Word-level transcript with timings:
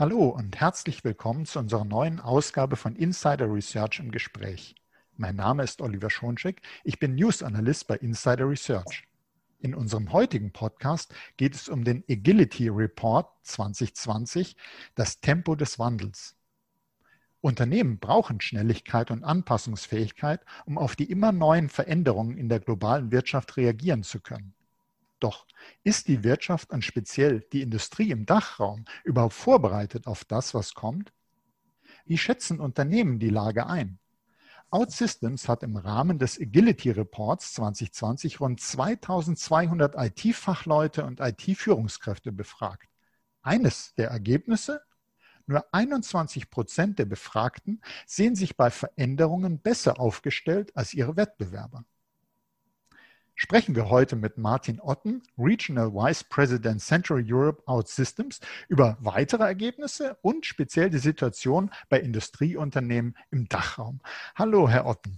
Hallo 0.00 0.30
und 0.30 0.58
herzlich 0.58 1.04
willkommen 1.04 1.44
zu 1.44 1.58
unserer 1.58 1.84
neuen 1.84 2.20
Ausgabe 2.20 2.76
von 2.76 2.96
Insider 2.96 3.52
Research 3.52 3.98
im 3.98 4.10
Gespräch. 4.10 4.74
Mein 5.18 5.36
Name 5.36 5.62
ist 5.62 5.82
Oliver 5.82 6.08
Schoncheck, 6.08 6.62
ich 6.84 6.98
bin 6.98 7.16
News 7.16 7.42
Analyst 7.42 7.86
bei 7.86 7.96
Insider 7.96 8.48
Research. 8.48 9.06
In 9.58 9.74
unserem 9.74 10.10
heutigen 10.10 10.52
Podcast 10.52 11.14
geht 11.36 11.54
es 11.54 11.68
um 11.68 11.84
den 11.84 12.02
Agility 12.08 12.70
Report 12.70 13.28
2020, 13.42 14.56
das 14.94 15.20
Tempo 15.20 15.54
des 15.54 15.78
Wandels. 15.78 16.34
Unternehmen 17.42 17.98
brauchen 17.98 18.40
Schnelligkeit 18.40 19.10
und 19.10 19.22
Anpassungsfähigkeit, 19.22 20.40
um 20.64 20.78
auf 20.78 20.96
die 20.96 21.10
immer 21.10 21.30
neuen 21.30 21.68
Veränderungen 21.68 22.38
in 22.38 22.48
der 22.48 22.60
globalen 22.60 23.12
Wirtschaft 23.12 23.58
reagieren 23.58 24.02
zu 24.02 24.20
können. 24.20 24.54
Doch 25.20 25.46
ist 25.84 26.08
die 26.08 26.24
Wirtschaft 26.24 26.70
und 26.70 26.84
speziell 26.84 27.46
die 27.52 27.60
Industrie 27.60 28.10
im 28.10 28.24
Dachraum 28.26 28.86
überhaupt 29.04 29.34
vorbereitet 29.34 30.06
auf 30.06 30.24
das, 30.24 30.54
was 30.54 30.74
kommt? 30.74 31.12
Wie 32.06 32.18
schätzen 32.18 32.58
Unternehmen 32.58 33.18
die 33.18 33.28
Lage 33.28 33.66
ein? 33.66 33.98
OutSystems 34.70 35.48
hat 35.48 35.62
im 35.62 35.76
Rahmen 35.76 36.18
des 36.18 36.40
Agility 36.40 36.90
Reports 36.90 37.54
2020 37.54 38.40
rund 38.40 38.60
2200 38.60 39.94
IT-Fachleute 39.96 41.04
und 41.04 41.20
IT-Führungskräfte 41.20 42.32
befragt. 42.32 42.88
Eines 43.42 43.94
der 43.96 44.08
Ergebnisse? 44.08 44.80
Nur 45.46 45.64
21 45.74 46.50
Prozent 46.50 46.98
der 47.00 47.06
Befragten 47.06 47.82
sehen 48.06 48.36
sich 48.36 48.56
bei 48.56 48.70
Veränderungen 48.70 49.60
besser 49.60 49.98
aufgestellt 49.98 50.74
als 50.76 50.94
ihre 50.94 51.16
Wettbewerber 51.16 51.84
sprechen 53.40 53.74
wir 53.74 53.88
heute 53.88 54.16
mit 54.16 54.36
Martin 54.36 54.80
Otten, 54.82 55.22
Regional 55.38 55.94
Vice 55.94 56.24
President 56.24 56.82
Central 56.82 57.24
Europe 57.26 57.62
OutSystems, 57.64 58.38
über 58.68 58.98
weitere 59.00 59.44
Ergebnisse 59.44 60.18
und 60.20 60.44
speziell 60.44 60.90
die 60.90 60.98
Situation 60.98 61.70
bei 61.88 62.00
Industrieunternehmen 62.00 63.16
im 63.30 63.48
Dachraum. 63.48 64.00
Hallo, 64.34 64.68
Herr 64.68 64.84
Otten. 64.84 65.16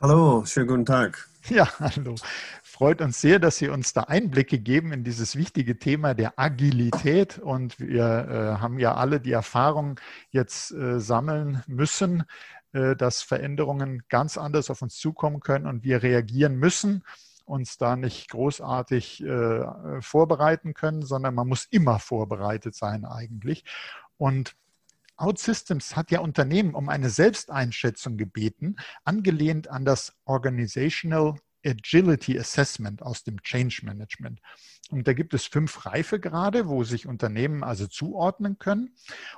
Hallo, 0.00 0.44
schönen 0.44 0.68
guten 0.68 0.86
Tag. 0.86 1.28
Ja, 1.48 1.68
hallo. 1.78 2.16
Freut 2.64 3.00
uns 3.00 3.20
sehr, 3.20 3.38
dass 3.38 3.58
Sie 3.58 3.68
uns 3.68 3.92
da 3.92 4.02
Einblicke 4.02 4.58
geben 4.58 4.92
in 4.92 5.04
dieses 5.04 5.36
wichtige 5.36 5.78
Thema 5.78 6.12
der 6.12 6.38
Agilität. 6.40 7.38
Und 7.38 7.78
wir 7.78 8.58
äh, 8.58 8.60
haben 8.60 8.80
ja 8.80 8.96
alle 8.96 9.20
die 9.20 9.30
Erfahrung 9.30 10.00
jetzt 10.30 10.72
äh, 10.72 10.98
sammeln 10.98 11.62
müssen, 11.68 12.24
dass 12.96 13.22
Veränderungen 13.22 14.02
ganz 14.08 14.36
anders 14.38 14.70
auf 14.70 14.82
uns 14.82 14.96
zukommen 14.96 15.40
können 15.40 15.66
und 15.66 15.84
wir 15.84 16.02
reagieren 16.02 16.56
müssen, 16.56 17.04
uns 17.44 17.78
da 17.78 17.96
nicht 17.96 18.28
großartig 18.30 19.22
äh, 19.22 20.00
vorbereiten 20.00 20.74
können, 20.74 21.02
sondern 21.02 21.34
man 21.34 21.48
muss 21.48 21.66
immer 21.70 21.98
vorbereitet 21.98 22.74
sein 22.74 23.04
eigentlich. 23.04 23.64
Und 24.18 24.56
OutSystems 25.16 25.96
hat 25.96 26.10
ja 26.10 26.20
Unternehmen 26.20 26.74
um 26.74 26.88
eine 26.88 27.08
Selbsteinschätzung 27.08 28.16
gebeten, 28.16 28.76
angelehnt 29.04 29.68
an 29.68 29.84
das 29.84 30.14
Organizational 30.24 31.36
Agility 31.64 32.38
Assessment 32.38 33.02
aus 33.02 33.24
dem 33.24 33.42
Change 33.42 33.82
Management. 33.84 34.40
Und 34.90 35.08
da 35.08 35.14
gibt 35.14 35.34
es 35.34 35.46
fünf 35.46 35.84
Reifegrade, 35.84 36.68
wo 36.68 36.84
sich 36.84 37.06
Unternehmen 37.06 37.64
also 37.64 37.86
zuordnen 37.86 38.58
können. 38.58 38.94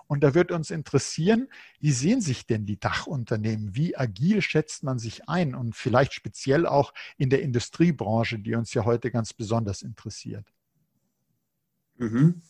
Und 0.06 0.22
da 0.22 0.34
wird 0.34 0.52
uns 0.52 0.70
interessieren, 0.70 1.48
wie 1.80 1.92
sehen 1.92 2.20
sich 2.20 2.46
denn 2.46 2.66
die 2.66 2.78
Dachunternehmen? 2.78 3.74
Wie 3.74 3.96
agil 3.96 4.42
schätzt 4.42 4.82
man 4.82 4.98
sich 4.98 5.28
ein? 5.28 5.54
Und 5.54 5.74
vielleicht 5.74 6.12
speziell 6.12 6.66
auch 6.66 6.92
in 7.16 7.30
der 7.30 7.42
Industriebranche, 7.42 8.38
die 8.38 8.54
uns 8.54 8.74
ja 8.74 8.84
heute 8.84 9.10
ganz 9.10 9.32
besonders 9.32 9.82
interessiert. 9.82 10.46
Mhm. 11.96 12.42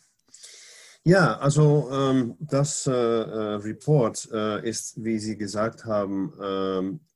Ja, 1.04 1.38
also 1.38 1.88
ähm, 1.92 2.36
das 2.38 2.86
äh, 2.86 2.92
äh, 2.92 3.54
Report 3.54 4.28
äh, 4.32 4.68
ist, 4.68 5.02
wie 5.02 5.18
Sie 5.18 5.36
gesagt 5.36 5.84
haben, 5.84 6.32
ähm, 6.42 7.00
äh, 7.00 7.07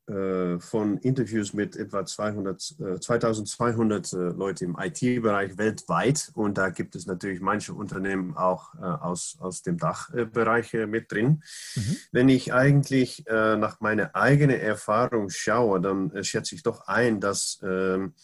von 0.59 0.99
Interviews 0.99 1.53
mit 1.53 1.77
etwa 1.77 2.05
200, 2.05 2.75
äh, 2.81 3.01
2200 3.01 4.13
äh, 4.13 4.17
Leute 4.17 4.65
im 4.65 4.77
IT-Bereich 4.79 5.59
weltweit. 5.59 6.31
Und 6.35 6.59
da 6.59 6.71
gibt 6.71 6.97
es 6.97 7.07
natürlich 7.07 7.41
manche 7.41 7.73
Unternehmen 7.73 8.37
auch 8.37 8.75
aus, 8.75 9.37
aus 9.41 9.63
dem 9.63 9.79
Dachbereich 9.79 10.73
mit 10.87 11.13
drin. 11.13 11.43
Mhm. 11.77 11.97
Wenn 12.11 12.29
ich 12.29 12.53
eigentlich 12.53 13.25
nach 13.29 13.81
meiner 13.81 14.15
eigenen 14.15 14.59
Erfahrung 14.59 15.31
schaue, 15.31 15.81
dann 15.81 16.25
schätze 16.25 16.55
ich 16.55 16.63
doch 16.63 16.87
ein, 16.87 17.21
dass 17.21 17.61
ähm, 17.63 18.15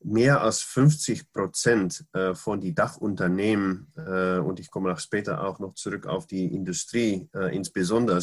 mehr 0.00 0.42
als 0.42 0.62
50 0.62 1.32
Prozent 1.32 2.04
von 2.34 2.60
den 2.60 2.74
Dachunternehmen, 2.74 3.92
und 3.96 4.60
ich 4.60 4.70
komme 4.70 4.92
auch 4.92 4.98
später 4.98 5.44
auch 5.44 5.58
noch 5.58 5.74
zurück 5.74 6.06
auf 6.06 6.26
die 6.26 6.46
Industrie 6.54 7.28
insbesondere, 7.50 8.22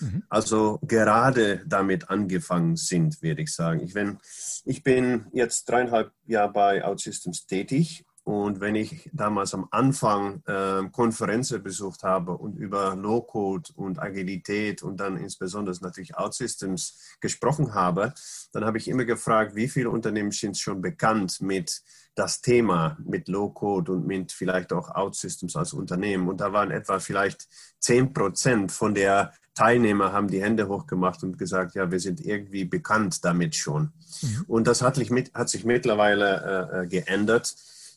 Mhm. 0.00 0.24
Also 0.28 0.78
gerade 0.82 1.62
damit 1.66 2.10
angefangen 2.10 2.76
sind, 2.76 3.22
würde 3.22 3.42
ich 3.42 3.52
sagen. 3.52 3.80
Ich, 3.80 3.94
wenn, 3.94 4.18
ich 4.64 4.82
bin 4.82 5.26
jetzt 5.32 5.68
dreieinhalb 5.68 6.12
Jahre 6.26 6.52
bei 6.52 6.84
OutSystems 6.84 7.46
tätig 7.46 8.04
und 8.24 8.60
wenn 8.60 8.74
ich 8.74 9.10
damals 9.12 9.52
am 9.52 9.68
Anfang 9.70 10.42
äh, 10.46 10.88
Konferenzen 10.90 11.62
besucht 11.62 12.04
habe 12.04 12.32
und 12.32 12.56
über 12.56 12.96
Low-Code 12.96 13.70
und 13.76 14.00
Agilität 14.00 14.82
und 14.82 14.98
dann 14.98 15.18
insbesondere 15.18 15.76
natürlich 15.82 16.16
OutSystems 16.16 17.18
gesprochen 17.20 17.74
habe, 17.74 18.14
dann 18.52 18.64
habe 18.64 18.78
ich 18.78 18.88
immer 18.88 19.04
gefragt, 19.04 19.54
wie 19.54 19.68
viele 19.68 19.90
Unternehmen 19.90 20.30
sind 20.30 20.56
schon 20.56 20.80
bekannt 20.80 21.42
mit 21.42 21.82
das 22.14 22.40
Thema, 22.40 22.96
mit 23.04 23.28
Low-Code 23.28 23.92
und 23.92 24.06
mit 24.06 24.32
vielleicht 24.32 24.72
auch 24.72 24.94
OutSystems 24.94 25.54
als 25.56 25.74
Unternehmen. 25.74 26.26
Und 26.26 26.40
da 26.40 26.50
waren 26.54 26.70
etwa 26.70 27.00
vielleicht 27.00 27.46
10 27.80 28.14
Prozent 28.14 28.72
von 28.72 28.94
der 28.94 29.34
Teilnehmer 29.54 30.12
haben 30.12 30.28
die 30.28 30.42
Hände 30.42 30.66
hochgemacht 30.66 31.22
und 31.22 31.38
gesagt, 31.38 31.74
ja, 31.74 31.90
wir 31.90 32.00
sind 32.00 32.24
irgendwie 32.24 32.64
bekannt 32.64 33.22
damit 33.24 33.54
schon. 33.54 33.92
Mhm. 34.22 34.44
Und 34.48 34.66
das 34.66 34.80
hat 34.80 34.98
hat 34.98 35.48
sich 35.50 35.64
mittlerweile 35.64 36.70
äh, 36.72 36.82
äh 36.82 36.86
geändert 36.86 37.54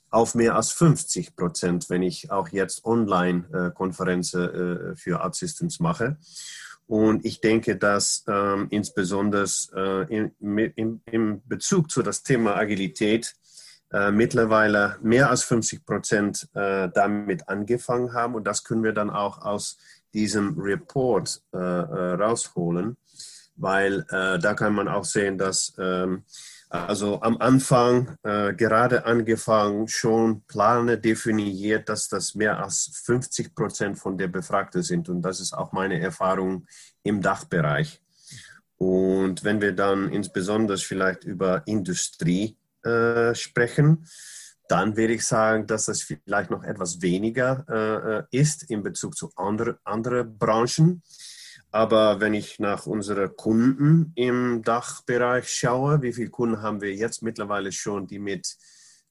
auf 0.10 0.36
mehr 0.36 0.56
als 0.56 0.72
50 0.72 1.36
Prozent, 1.36 1.90
wenn 1.90 2.02
ich 2.02 2.32
auch 2.32 2.50
jetzt 2.50 2.86
Online-Konferenzen 2.86 4.42
äh, 4.42 4.96
für 4.96 5.22
Art 5.22 5.36
Systems 5.36 5.80
mache. 5.80 6.18
Und 6.88 7.26
ich 7.26 7.42
denke, 7.42 7.76
dass 7.76 8.24
ähm, 8.28 8.68
insbesondere 8.70 9.46
äh, 9.76 10.16
in, 10.16 10.72
in, 10.76 11.02
in 11.06 11.42
Bezug 11.46 11.92
zu 11.92 12.02
das 12.02 12.24
Thema 12.24 12.56
Agilität 12.56 13.36
äh, 13.92 14.12
mittlerweile 14.12 14.98
mehr 15.02 15.30
als 15.30 15.44
50 15.44 15.86
Prozent 15.86 16.48
äh, 16.54 16.90
damit 16.94 17.50
angefangen 17.50 18.14
haben. 18.14 18.36
Und 18.36 18.46
das 18.46 18.64
können 18.64 18.84
wir 18.84 18.94
dann 18.94 19.10
auch 19.10 19.42
aus 19.42 19.78
diesem 20.14 20.58
Report 20.58 21.42
äh, 21.54 21.58
äh, 21.58 22.14
rausholen, 22.14 22.96
weil 23.58 24.06
äh, 24.10 24.40
da 24.40 24.54
kann 24.54 24.74
man 24.74 24.88
auch 24.88 25.06
sehen, 25.06 25.38
dass 25.38 25.74
ähm, 25.78 26.24
also 26.70 27.22
am 27.22 27.38
Anfang 27.38 28.18
äh, 28.24 28.54
gerade 28.54 29.06
angefangen 29.06 29.88
schon 29.88 30.42
Plane 30.44 30.98
definiert, 30.98 31.88
dass 31.88 32.10
das 32.10 32.36
mehr 32.36 32.62
als 32.62 33.02
50 33.06 33.56
Prozent 33.56 33.98
von 33.98 34.18
der 34.18 34.28
Befragten 34.28 34.84
sind. 34.84 35.08
Und 35.08 35.22
das 35.22 35.40
ist 35.40 35.54
auch 35.54 35.72
meine 35.72 36.00
Erfahrung 36.00 36.66
im 37.04 37.22
Dachbereich. 37.22 38.02
Und 38.78 39.44
wenn 39.44 39.62
wir 39.62 39.72
dann 39.72 40.12
insbesondere 40.12 40.78
vielleicht 40.78 41.24
über 41.24 41.64
Industrie 41.66 42.58
äh, 42.84 43.34
sprechen, 43.34 44.06
dann 44.68 44.98
würde 44.98 45.14
ich 45.14 45.26
sagen, 45.26 45.66
dass 45.66 45.86
das 45.86 46.02
vielleicht 46.02 46.52
noch 46.52 46.64
etwas 46.64 47.02
weniger 47.02 47.66
äh, 47.70 48.18
äh 48.18 48.24
ist 48.32 48.70
in 48.70 48.84
Bezug 48.84 49.16
zu 49.16 49.32
anderen 49.36 49.78
andere 49.86 50.26
Branchen. 50.26 51.02
Aber 51.72 52.20
wenn 52.20 52.34
ich 52.34 52.60
nach 52.60 52.86
unseren 52.88 53.36
Kunden 53.36 54.14
im 54.16 54.62
Dachbereich 54.64 55.50
schaue, 55.50 56.02
wie 56.02 56.14
viele 56.14 56.30
Kunden 56.30 56.62
haben 56.62 56.82
wir 56.82 56.94
jetzt 56.94 57.22
mittlerweile 57.22 57.72
schon, 57.72 58.08
die 58.08 58.20
mit 58.20 58.58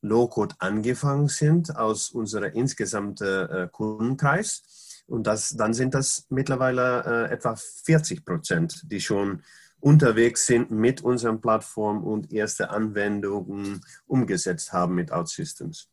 Low-Code 0.01 0.55
angefangen 0.59 1.29
sind 1.29 1.77
aus 1.77 2.11
unserem 2.11 2.53
insgesamten 2.53 3.49
äh, 3.49 3.69
Kundenkreis? 3.71 5.05
Und 5.07 5.27
das, 5.27 5.51
dann 5.51 5.75
sind 5.75 5.95
das 5.95 6.27
mittlerweile 6.31 7.29
äh, 7.29 7.33
etwa 7.33 7.57
40 7.57 8.25
Prozent, 8.25 8.83
die 8.91 9.01
schon 9.01 9.43
unterwegs 9.81 10.47
sind 10.47 10.71
mit 10.71 11.03
unserer 11.03 11.37
Plattform 11.37 12.03
und 12.03 12.33
erste 12.33 12.71
Anwendungen 12.71 13.81
umgesetzt 14.07 14.73
haben 14.73 14.95
mit 14.95 15.13
OutSystems. 15.13 15.89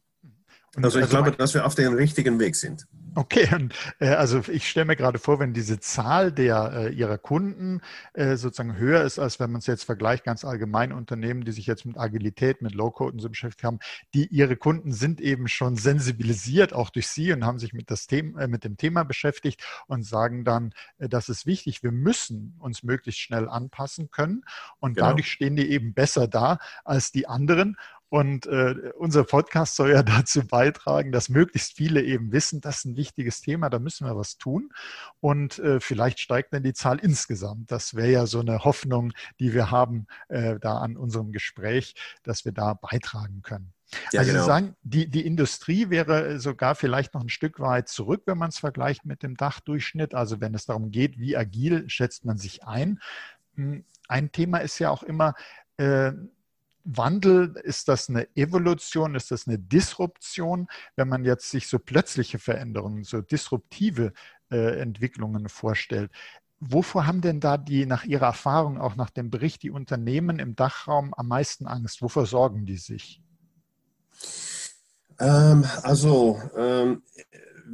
Also 0.76 0.98
ich 0.98 1.06
also 1.06 1.18
glaube, 1.18 1.32
dass 1.32 1.54
wir 1.54 1.66
auf 1.66 1.76
dem 1.76 1.94
richtigen 1.94 2.40
Weg 2.40 2.56
sind. 2.56 2.88
Okay, 3.16 3.48
und, 3.54 3.76
äh, 4.00 4.08
also 4.10 4.42
ich 4.50 4.68
stelle 4.68 4.86
mir 4.86 4.96
gerade 4.96 5.20
vor, 5.20 5.40
wenn 5.40 5.54
diese 5.54 5.80
Zahl 5.80 6.32
der 6.32 6.72
äh, 6.74 6.94
ihrer 6.94 7.20
Kunden 7.20 7.82
äh, 8.14 8.38
sozusagen 8.38 8.76
höher 8.76 9.04
ist, 9.04 9.20
als 9.20 9.40
wenn 9.40 9.52
man 9.52 9.60
es 9.60 9.68
jetzt 9.68 9.84
vergleicht, 9.84 10.24
ganz 10.24 10.44
allgemein 10.44 10.92
Unternehmen, 10.92 11.44
die 11.44 11.52
sich 11.52 11.68
jetzt 11.68 11.86
mit 11.86 11.96
Agilität, 11.98 12.64
mit 12.64 12.74
Low-Code 12.74 13.14
und 13.14 13.20
so 13.20 13.30
beschäftigt 13.30 13.66
haben, 13.66 13.78
die 14.16 14.26
ihre 14.28 14.56
Kunden 14.56 14.92
sind 14.92 15.22
eben 15.22 15.48
schon 15.48 15.76
sensibilisiert, 15.76 16.74
auch 16.74 16.90
durch 16.90 17.08
Sie 17.08 17.32
und 17.32 17.46
haben 17.46 17.60
sich 17.60 17.74
mit, 17.74 17.92
das 17.92 18.08
Thema, 18.08 18.42
äh, 18.42 18.48
mit 18.48 18.64
dem 18.64 18.78
Thema 18.78 19.04
beschäftigt 19.04 19.62
und 19.86 20.04
sagen 20.04 20.44
dann, 20.44 20.74
äh, 20.98 21.08
das 21.08 21.30
ist 21.30 21.46
wichtig, 21.46 21.84
wir 21.84 21.92
müssen 21.92 22.56
uns 22.58 22.82
möglichst 22.82 23.22
schnell 23.22 23.48
anpassen 23.48 24.10
können 24.10 24.44
und 24.80 24.96
genau. 24.96 25.10
dadurch 25.10 25.32
stehen 25.32 25.56
die 25.56 25.70
eben 25.70 25.94
besser 25.94 26.28
da 26.28 26.58
als 26.84 27.12
die 27.12 27.28
anderen. 27.28 27.78
Und 28.14 28.46
äh, 28.46 28.76
unser 29.00 29.24
Podcast 29.24 29.76
soll 29.76 29.90
ja 29.90 30.04
dazu 30.04 30.46
beitragen, 30.46 31.12
dass 31.12 31.30
möglichst 31.30 31.76
viele 31.76 32.04
eben 32.04 32.32
wissen, 32.32 32.62
das 32.62 32.78
ist 32.78 32.86
ein 32.86 32.96
wichtiges 32.96 33.42
Thema, 33.42 33.72
da 33.72 33.80
müssen 33.80 34.06
wir 34.06 34.16
was 34.16 34.38
tun. 34.38 34.70
Und 35.20 35.58
äh, 35.58 35.80
vielleicht 35.80 36.20
steigt 36.20 36.54
dann 36.54 36.62
die 36.62 36.74
Zahl 36.74 37.00
insgesamt. 37.00 37.72
Das 37.72 37.96
wäre 37.96 38.12
ja 38.12 38.28
so 38.28 38.42
eine 38.42 38.66
Hoffnung, 38.66 39.14
die 39.40 39.56
wir 39.56 39.72
haben 39.72 40.06
äh, 40.28 40.60
da 40.60 40.78
an 40.78 40.96
unserem 40.96 41.32
Gespräch, 41.32 41.96
dass 42.22 42.46
wir 42.46 42.52
da 42.52 42.76
beitragen 42.76 43.42
können. 43.42 43.74
Ja, 44.12 44.20
also 44.20 44.32
genau. 44.32 44.44
Sie 44.44 44.48
sagen, 44.48 44.76
die, 44.84 45.10
die 45.10 45.26
Industrie 45.26 45.90
wäre 45.90 46.40
sogar 46.40 46.76
vielleicht 46.76 47.16
noch 47.16 47.22
ein 47.22 47.30
Stück 47.30 47.60
weit 47.60 47.90
zurück, 47.90 48.22
wenn 48.28 48.38
man 48.38 48.50
es 48.50 48.60
vergleicht 48.60 49.06
mit 49.06 49.24
dem 49.24 49.38
Dachdurchschnitt. 49.38 50.14
Also 50.14 50.40
wenn 50.40 50.54
es 50.54 50.68
darum 50.68 50.92
geht, 50.92 51.18
wie 51.18 51.36
agil 51.36 51.90
schätzt 51.90 52.26
man 52.26 52.38
sich 52.38 52.64
ein. 52.64 53.00
Hm, 53.56 53.86
ein 54.08 54.32
Thema 54.32 54.60
ist 54.60 54.78
ja 54.78 54.92
auch 54.92 55.02
immer, 55.02 55.34
äh, 55.78 56.12
Wandel, 56.84 57.56
ist 57.64 57.88
das 57.88 58.10
eine 58.10 58.28
Evolution, 58.36 59.16
ist 59.16 59.32
das 59.32 59.48
eine 59.48 59.58
Disruption? 59.58 60.68
Wenn 60.96 61.08
man 61.08 61.24
jetzt 61.24 61.50
sich 61.50 61.68
so 61.68 61.80
plötzliche 61.80 62.40
Veränderungen, 62.40 63.04
so 63.04 63.22
disruptive 63.22 64.14
äh, 64.52 64.80
Entwicklungen 64.80 65.50
vorstellt, 65.50 66.12
wovor 66.60 67.08
haben 67.08 67.22
denn 67.22 67.40
da 67.40 67.58
die 67.58 67.86
nach 67.86 68.04
Ihrer 68.04 68.28
Erfahrung, 68.28 68.80
auch 68.80 68.96
nach 68.96 69.10
dem 69.10 69.30
Bericht, 69.30 69.64
die 69.64 69.72
Unternehmen 69.72 70.40
im 70.40 70.56
Dachraum 70.56 71.14
am 71.14 71.28
meisten 71.28 71.68
Angst? 71.68 72.02
Wovor 72.02 72.26
sorgen 72.26 72.66
die 72.66 72.78
sich? 72.78 73.22
Ähm, 75.20 75.66
also, 75.84 76.42
ähm, 76.58 77.04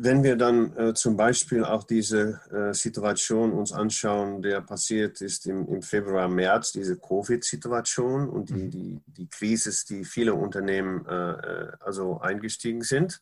wenn 0.01 0.23
wir 0.23 0.37
dann 0.37 0.75
äh, 0.77 0.93
zum 0.93 1.17
Beispiel 1.17 1.65
auch 1.65 1.83
diese 1.83 2.39
äh, 2.51 2.73
Situation 2.73 3.51
uns 3.51 3.73
anschauen, 3.73 4.41
der 4.41 4.61
passiert 4.61 5.19
ist 5.19 5.45
im, 5.45 5.67
im 5.67 5.81
Februar, 5.81 6.29
März, 6.29 6.71
diese 6.71 6.97
Covid-Situation 6.97 8.29
und 8.29 8.49
die, 8.49 8.53
mhm. 8.53 8.69
die, 8.69 9.01
die 9.07 9.27
Krise, 9.27 9.71
die 9.89 10.05
viele 10.05 10.35
Unternehmen 10.35 11.05
äh, 11.05 11.31
äh 11.31 11.71
also 11.81 12.19
eingestiegen 12.19 12.81
sind, 12.81 13.21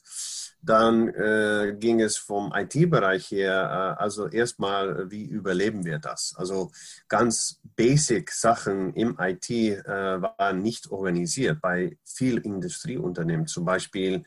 dann 0.62 1.10
äh, 1.10 1.76
ging 1.80 2.00
es 2.00 2.18
vom 2.18 2.54
IT-Bereich 2.54 3.32
her, 3.32 3.96
äh, 3.98 4.02
also 4.02 4.28
erstmal, 4.28 5.10
wie 5.10 5.26
überleben 5.26 5.84
wir 5.84 5.98
das? 5.98 6.36
Also 6.38 6.72
ganz 7.08 7.60
basic 7.76 8.32
Sachen 8.32 8.94
im 8.94 9.18
IT 9.20 9.50
waren 9.50 10.62
nicht 10.62 10.92
organisiert 10.92 11.62
bei 11.62 11.98
vielen 12.04 12.44
Industrieunternehmen, 12.44 13.48
zum 13.48 13.66
Beispiel 13.66 14.24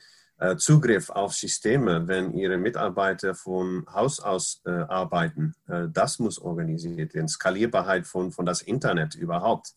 Zugriff 0.56 1.10
auf 1.10 1.34
Systeme, 1.34 2.08
wenn 2.08 2.32
Ihre 2.32 2.56
Mitarbeiter 2.56 3.34
von 3.34 3.84
Haus 3.92 4.20
aus 4.20 4.62
äh, 4.64 4.70
arbeiten. 4.70 5.54
Äh, 5.68 5.88
das 5.92 6.18
muss 6.18 6.38
organisiert 6.38 7.14
werden. 7.14 7.28
Skalierbarkeit 7.28 8.06
von, 8.06 8.32
von 8.32 8.46
das 8.46 8.62
Internet 8.62 9.14
überhaupt. 9.14 9.74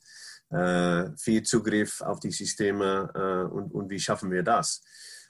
Äh, 0.49 1.09
viel 1.17 1.43
Zugriff 1.43 2.01
auf 2.01 2.19
die 2.19 2.31
Systeme 2.31 3.09
äh, 3.13 3.53
und, 3.53 3.73
und 3.73 3.89
wie 3.89 3.99
schaffen 3.99 4.31
wir 4.31 4.43
das? 4.43 4.81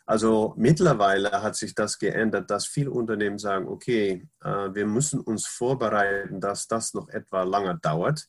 Also 0.05 0.53
mittlerweile 0.57 1.31
hat 1.31 1.55
sich 1.55 1.73
das 1.73 1.97
geändert, 1.97 2.51
dass 2.51 2.67
viele 2.67 2.91
Unternehmen 2.91 3.37
sagen, 3.37 3.69
okay, 3.69 4.27
wir 4.41 4.85
müssen 4.85 5.21
uns 5.21 5.47
vorbereiten, 5.47 6.41
dass 6.41 6.67
das 6.67 6.93
noch 6.93 7.07
etwa 7.07 7.43
lange 7.43 7.79
dauert 7.81 8.27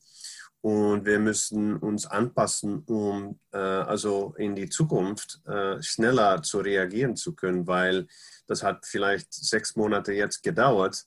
und 0.64 1.04
wir 1.04 1.18
müssen 1.18 1.76
uns 1.76 2.06
anpassen, 2.06 2.84
um 2.86 3.38
äh, 3.52 3.58
also 3.58 4.34
in 4.38 4.56
die 4.56 4.70
Zukunft 4.70 5.42
äh, 5.44 5.82
schneller 5.82 6.42
zu 6.42 6.60
reagieren 6.60 7.16
zu 7.16 7.34
können, 7.34 7.66
weil 7.66 8.06
das 8.46 8.62
hat 8.62 8.86
vielleicht 8.86 9.30
sechs 9.34 9.76
Monate 9.76 10.14
jetzt 10.14 10.42
gedauert 10.42 11.04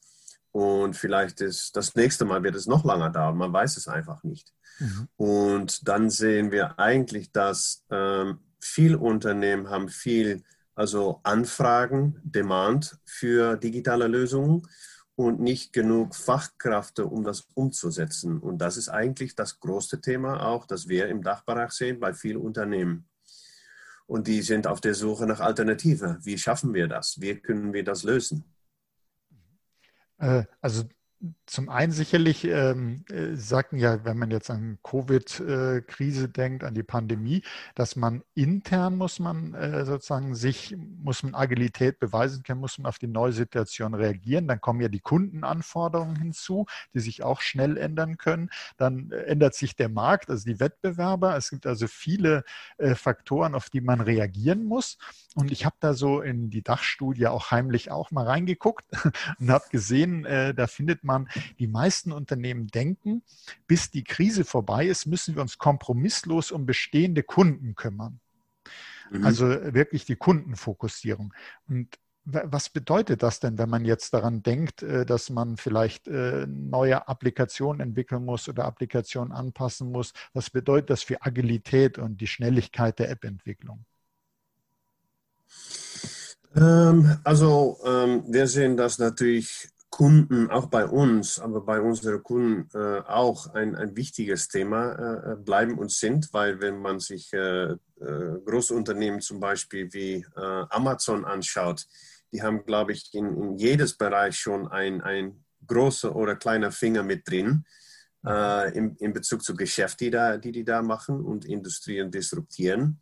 und 0.52 0.96
vielleicht 0.96 1.42
ist 1.42 1.76
das 1.76 1.96
nächste 1.96 2.24
Mal 2.24 2.44
wird 2.44 2.54
es 2.54 2.68
noch 2.68 2.86
länger 2.86 3.10
dauern. 3.10 3.36
Man 3.36 3.52
weiß 3.52 3.78
es 3.78 3.88
einfach 3.88 4.22
nicht. 4.22 4.54
Mhm. 4.78 5.08
Und 5.16 5.88
dann 5.88 6.12
sehen 6.12 6.52
wir 6.52 6.78
eigentlich, 6.78 7.32
dass 7.32 7.84
ähm, 7.90 8.38
viele 8.60 9.00
Unternehmen 9.00 9.72
haben 9.72 9.90
viel 9.90 10.44
also 10.76 11.20
Anfragen, 11.24 12.22
Demand 12.24 13.00
für 13.06 13.58
digitale 13.58 14.06
Lösungen 14.06 14.68
und 15.18 15.40
nicht 15.40 15.74
genug 15.74 16.14
Fachkräfte, 16.14 17.08
um 17.08 17.24
das 17.24 17.48
umzusetzen. 17.56 18.40
Und 18.40 18.60
das 18.60 18.78
ist 18.78 18.88
eigentlich 18.88 19.34
das 19.34 19.60
größte 19.60 20.00
Thema 20.00 20.46
auch, 20.46 20.68
das 20.68 20.88
wir 20.88 21.08
im 21.08 21.24
Dachbereich 21.24 21.72
sehen 21.72 22.00
bei 22.00 22.14
vielen 22.14 22.38
Unternehmen. 22.38 23.10
Und 24.06 24.28
die 24.28 24.44
sind 24.44 24.68
auf 24.68 24.80
der 24.80 24.94
Suche 24.94 25.26
nach 25.26 25.40
Alternativen. 25.40 26.24
Wie 26.24 26.38
schaffen 26.38 26.76
wir 26.76 26.88
das? 26.88 27.20
Wie 27.20 27.36
können 27.36 27.74
wir 27.74 27.84
das 27.84 28.04
lösen? 28.04 28.46
Äh, 30.20 30.44
also 30.62 30.84
zum 31.48 31.70
einen 31.70 31.92
sicherlich 31.92 32.44
ähm, 32.44 33.04
äh, 33.10 33.36
sagten 33.36 33.78
ja, 33.78 34.06
wenn 34.06 34.18
man 34.18 34.30
jetzt 34.30 34.52
an 34.52 34.78
Covid-Krise 34.84 36.30
denkt, 36.30 36.64
an 36.64 36.76
die 36.76 36.84
Pandemie, 36.84 37.42
dass 37.74 37.96
man 37.96 38.24
intern 38.36 38.98
muss 38.98 39.20
man 39.20 39.54
äh, 39.56 39.84
sozusagen 39.86 40.36
sich, 40.36 40.76
muss 40.78 41.24
man 41.24 41.34
Agilität 41.34 42.00
beweisen 42.00 42.44
können, 42.44 42.60
muss 42.60 42.78
man 42.78 42.86
auf 42.86 43.00
die 43.00 43.08
neue 43.08 43.32
Situation 43.32 43.96
reagieren. 43.96 44.48
Dann 44.48 44.62
kommen 44.62 44.82
ja 44.82 44.90
die 44.90 45.00
Kundenanforderungen 45.00 46.18
hinzu, 46.18 46.66
die 46.94 47.00
sich 47.00 47.24
auch 47.24 47.42
schnell 47.42 47.78
ändern 47.78 48.18
können. 48.18 48.50
Dann 48.78 49.12
äh, 49.12 49.24
ändert 49.24 49.56
sich 49.56 49.76
der 49.76 49.90
Markt, 49.90 50.30
also 50.30 50.46
die 50.46 50.60
Wettbewerber. 50.60 51.36
Es 51.36 51.50
gibt 51.50 51.66
also 51.66 51.88
viele 51.88 52.44
äh, 52.78 52.94
Faktoren, 52.94 53.56
auf 53.56 53.70
die 53.70 53.82
man 53.82 54.02
reagieren 54.02 54.66
muss. 54.66 54.98
Und 55.38 55.52
ich 55.52 55.66
habe 55.66 55.76
da 55.80 55.94
so 55.94 56.22
in 56.22 56.50
die 56.50 56.64
Dachstudie 56.64 57.28
auch 57.28 57.52
heimlich 57.52 57.92
auch 57.92 58.10
mal 58.10 58.26
reingeguckt 58.26 58.86
und 59.40 59.52
habe 59.52 59.66
gesehen, 59.70 60.26
äh, 60.26 60.56
da 60.56 60.66
findet 60.66 61.04
man, 61.04 61.30
die 61.60 61.68
meisten 61.68 62.12
Unternehmen 62.12 62.68
denken, 62.68 63.22
bis 63.68 63.92
die 63.92 64.04
Krise 64.04 64.46
vorbei 64.46 64.88
ist, 64.88 65.06
müssen 65.06 65.36
wir 65.36 65.44
uns 65.44 65.60
kompromisslos 65.60 66.52
um 66.52 66.66
bestehende 66.66 67.22
Kunden 67.22 67.76
kümmern. 67.76 68.20
Mhm. 69.12 69.26
Also 69.26 69.48
wirklich 69.48 70.06
die 70.06 70.16
Kundenfokussierung. 70.16 71.36
Und 71.68 72.00
was 72.26 72.70
bedeutet 72.70 73.22
das 73.22 73.40
denn, 73.40 73.60
wenn 73.60 73.70
man 73.70 73.86
jetzt 73.86 74.16
daran 74.16 74.42
denkt, 74.42 74.82
äh, 74.82 75.06
dass 75.06 75.30
man 75.30 75.56
vielleicht 75.58 76.08
äh, 76.08 76.48
neue 76.48 77.08
Applikationen 77.08 77.80
entwickeln 77.80 78.26
muss 78.26 78.50
oder 78.50 78.66
Applikationen 78.66 79.32
anpassen 79.32 79.92
muss? 79.92 80.14
Was 80.34 80.50
bedeutet 80.50 80.90
das 80.90 81.04
für 81.04 81.22
Agilität 81.22 82.00
und 82.00 82.20
die 82.22 82.28
Schnelligkeit 82.28 82.98
der 82.98 83.12
App-Entwicklung? 83.12 83.86
Ähm, 86.58 87.18
also 87.24 87.78
ähm, 87.86 88.24
wir 88.28 88.48
sehen, 88.48 88.78
dass 88.78 88.98
natürlich 88.98 89.70
Kunden, 89.90 90.50
auch 90.50 90.68
bei 90.68 90.86
uns, 90.86 91.40
aber 91.40 91.62
bei 91.62 91.80
unseren 91.80 92.22
Kunden 92.22 92.68
äh, 92.78 93.00
auch 93.02 93.54
ein, 93.54 93.76
ein 93.76 93.96
wichtiges 93.96 94.48
Thema 94.48 94.92
äh, 94.92 95.36
bleiben 95.38 95.78
und 95.78 95.92
sind, 95.92 96.34
weil 96.34 96.60
wenn 96.60 96.80
man 96.80 97.00
sich 97.00 97.32
äh, 97.34 97.72
äh 97.72 97.78
große 98.46 98.74
Unternehmen 98.74 99.22
zum 99.22 99.40
Beispiel 99.40 99.92
wie 99.94 100.26
äh, 100.36 100.66
Amazon 100.70 101.26
anschaut, 101.26 101.86
die 102.32 102.42
haben, 102.42 102.66
glaube 102.66 102.92
ich, 102.92 103.14
in, 103.14 103.26
in 103.42 103.58
jedes 103.58 103.98
Bereich 103.98 104.38
schon 104.38 104.68
ein, 104.68 105.02
ein 105.02 105.44
großer 105.66 106.16
oder 106.16 106.36
kleiner 106.36 106.72
Finger 106.72 107.04
mit 107.04 107.28
drin. 107.28 107.66
Äh, 108.26 108.78
in, 108.78 108.96
in 108.98 109.14
Bezug 109.14 109.44
zu 109.44 109.56
Geschäft, 109.56 110.02
die, 110.02 110.12
die 110.44 110.52
die 110.52 110.66
da 110.66 110.82
machen 110.82 111.24
und 111.24 111.46
Industrien 111.46 112.12
disruptieren. 112.12 113.00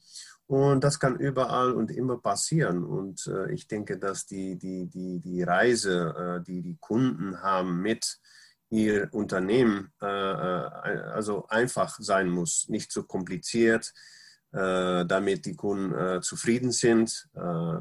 Und 0.48 0.84
das 0.84 1.00
kann 1.00 1.18
überall 1.18 1.74
und 1.74 1.90
immer 1.90 2.18
passieren. 2.18 2.84
Und 2.84 3.26
äh, 3.28 3.52
ich 3.52 3.68
denke, 3.68 3.98
dass 3.98 4.28
die, 4.28 4.58
die, 4.58 4.86
die, 4.86 5.20
die 5.20 5.42
Reise, 5.42 6.40
äh, 6.40 6.44
die 6.44 6.62
die 6.62 6.78
Kunden 6.80 7.42
haben 7.42 7.82
mit 7.82 8.20
ihr 8.70 9.10
Unternehmen, 9.12 9.92
äh, 10.02 10.06
äh 10.06 11.10
also 11.14 11.48
einfach 11.48 11.98
sein 12.00 12.30
muss, 12.30 12.68
nicht 12.70 12.92
so 12.92 13.04
kompliziert, 13.04 13.94
äh, 14.52 15.06
damit 15.06 15.46
die 15.46 15.56
Kunden 15.56 15.94
äh, 15.94 16.22
zufrieden 16.22 16.72
sind, 16.72 17.28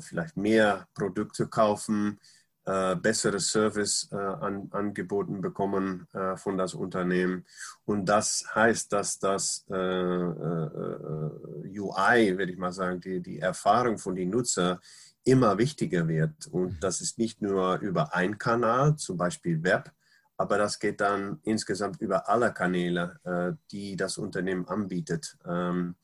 vielleicht 0.01 0.37
mehr 0.37 0.89
Produkte 0.95 1.49
kaufen, 1.49 2.19
äh, 2.67 2.97
bessere 2.97 3.41
Service 3.41 4.09
äh, 4.13 4.17
an, 4.17 4.69
angeboten 4.71 5.41
bekommen 5.41 6.07
äh, 6.13 6.37
von 6.37 6.57
das 6.57 6.75
Unternehmen. 6.75 7.45
Und 7.85 8.07
das 8.09 8.45
heißt, 8.55 8.93
dass 8.93 9.19
das 9.19 9.67
äh, 9.71 9.75
äh, 9.75 11.31
UI, 11.79 12.39
würde 12.39 12.53
ich 12.53 12.59
mal 12.59 12.73
sagen, 12.73 13.01
die, 13.01 13.21
die 13.21 13.39
Erfahrung 13.39 13.99
von 13.99 14.17
den 14.17 14.31
Nutzern 14.31 14.79
immer 15.25 15.59
wichtiger 15.59 16.07
wird. 16.09 16.47
Und 16.47 16.73
mhm. 16.73 16.81
das 16.81 17.01
ist 17.01 17.19
nicht 17.19 17.43
nur 17.43 17.79
über 17.81 18.15
einen 18.15 18.39
Kanal, 18.39 18.97
zum 18.97 19.17
Beispiel 19.17 19.63
Web, 19.63 19.93
aber 20.37 20.59
das 20.59 20.79
geht 20.79 21.01
dann 21.01 21.39
insgesamt 21.43 22.01
über 22.01 22.29
alle 22.29 22.53
Kanäle, 22.53 23.19
äh, 23.25 23.53
die 23.71 23.97
das 23.97 24.19
Unternehmen 24.19 24.67
anbietet. 24.67 25.37
Ähm, 25.47 25.97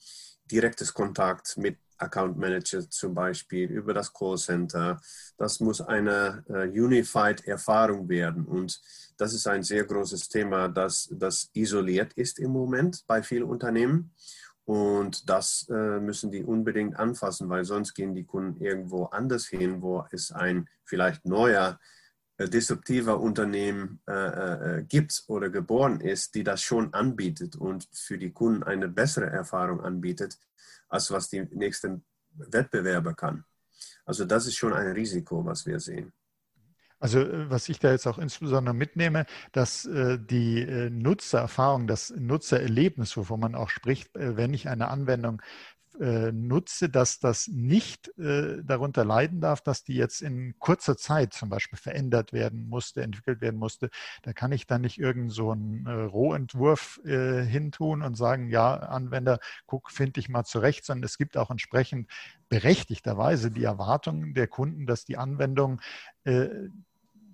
direktes 0.51 0.95
Kontakt 0.95 1.57
mit 1.57 1.79
Account 2.01 2.39
Manager 2.39 2.89
zum 2.89 3.15
Beispiel, 3.15 3.71
über 3.71 3.95
das 3.95 4.13
Callcenter. 4.13 5.01
Das 5.37 5.61
muss 5.61 5.81
eine 5.81 6.45
äh, 6.49 6.69
Unified 6.69 7.47
Erfahrung 7.47 8.09
werden. 8.09 8.45
Und 8.45 8.81
das 9.17 9.35
ist 9.35 9.47
ein 9.47 9.63
sehr 9.63 9.85
großes 9.85 10.29
Thema, 10.29 10.69
das, 10.69 11.09
das 11.13 11.51
isoliert 11.53 12.13
ist 12.15 12.39
im 12.39 12.51
Moment 12.51 13.05
bei 13.07 13.23
vielen 13.23 13.45
Unternehmen. 13.45 14.13
Und 14.65 15.29
das 15.29 15.67
äh, 15.69 15.99
müssen 15.99 16.31
die 16.31 16.45
unbedingt 16.45 16.97
anfassen, 16.97 17.49
weil 17.49 17.65
sonst 17.65 17.95
gehen 17.95 18.15
die 18.15 18.25
Kunden 18.25 18.63
irgendwo 18.63 19.07
anders 19.07 19.47
hin, 19.47 19.83
wo 19.83 20.07
es 20.13 20.31
ein 20.31 20.69
vielleicht 20.85 21.25
neuer 21.25 21.81
disruptiver 22.49 23.21
Unternehmen 23.21 24.01
äh, 24.09 24.13
äh, 24.13 24.83
gibt 24.83 25.25
oder 25.29 25.51
geboren 25.51 26.01
ist, 26.01 26.35
die 26.35 26.45
das 26.45 26.63
schon 26.63 26.95
anbietet 26.95 27.57
und 27.57 27.89
für 27.93 28.19
die 28.19 28.33
Kunden 28.33 28.63
eine 28.63 28.89
bessere 28.89 29.27
Erfahrung 29.27 29.81
anbietet 29.81 30.39
als 30.89 31.11
was 31.11 31.29
die 31.29 31.43
nächsten 31.53 32.05
Wettbewerber 32.33 33.15
kann. 33.15 33.45
Also 34.05 34.25
das 34.25 34.47
ist 34.47 34.57
schon 34.57 34.73
ein 34.73 34.89
Risiko, 34.89 35.45
was 35.45 35.67
wir 35.67 35.81
sehen. 35.81 36.13
Also 36.99 37.21
äh, 37.21 37.51
was 37.51 37.69
ich 37.69 37.79
da 37.79 37.91
jetzt 37.91 38.07
auch 38.07 38.19
insbesondere 38.19 38.75
mitnehme, 38.75 39.27
dass 39.53 39.87
äh, 39.87 40.19
die 40.19 40.61
äh, 40.61 40.91
Nutzererfahrung, 40.91 41.87
das 41.87 42.11
Nutzererlebnis, 42.17 43.17
wovon 43.17 43.41
man 43.41 43.55
auch 43.55 43.71
spricht, 43.71 44.15
äh, 44.17 44.37
wenn 44.37 44.53
ich 44.53 44.69
eine 44.69 44.89
Anwendung 44.89 45.43
äh, 46.01 46.33
nutze, 46.33 46.89
dass 46.89 47.19
das 47.19 47.47
nicht 47.49 48.09
äh, 48.19 48.63
darunter 48.65 49.05
leiden 49.05 49.41
darf, 49.41 49.61
dass 49.61 49.85
die 49.85 49.95
jetzt 49.95 50.23
in 50.23 50.59
kurzer 50.59 50.97
Zeit 50.97 51.35
zum 51.35 51.51
Beispiel 51.51 51.79
verändert 51.79 52.33
werden 52.33 52.69
musste, 52.69 53.03
entwickelt 53.03 53.41
werden 53.41 53.59
musste. 53.59 53.91
Da 54.23 54.33
kann 54.33 54.53
ich 54.53 54.67
dann 54.67 54.81
nicht 54.81 54.99
irgend 54.99 55.33
so 55.33 55.51
einen 55.51 55.87
äh, 55.87 55.93
Rohentwurf 55.93 57.01
äh, 57.05 57.45
hintun 57.45 58.03
und 58.03 58.17
sagen, 58.17 58.49
ja, 58.49 58.75
Anwender, 58.75 59.39
guck, 59.67 59.91
finde 59.91 60.21
ich 60.21 60.29
mal 60.29 60.45
zurecht, 60.45 60.85
sondern 60.87 61.05
es 61.05 61.19
gibt 61.19 61.37
auch 61.37 61.51
entsprechend 61.51 62.11
berechtigterweise 62.49 63.51
die 63.51 63.65
Erwartung 63.65 64.33
der 64.35 64.49
Kunden, 64.49 64.87
dass 64.87 65.05
die 65.05 65.19
Anwendung 65.19 65.81
äh, 66.25 66.49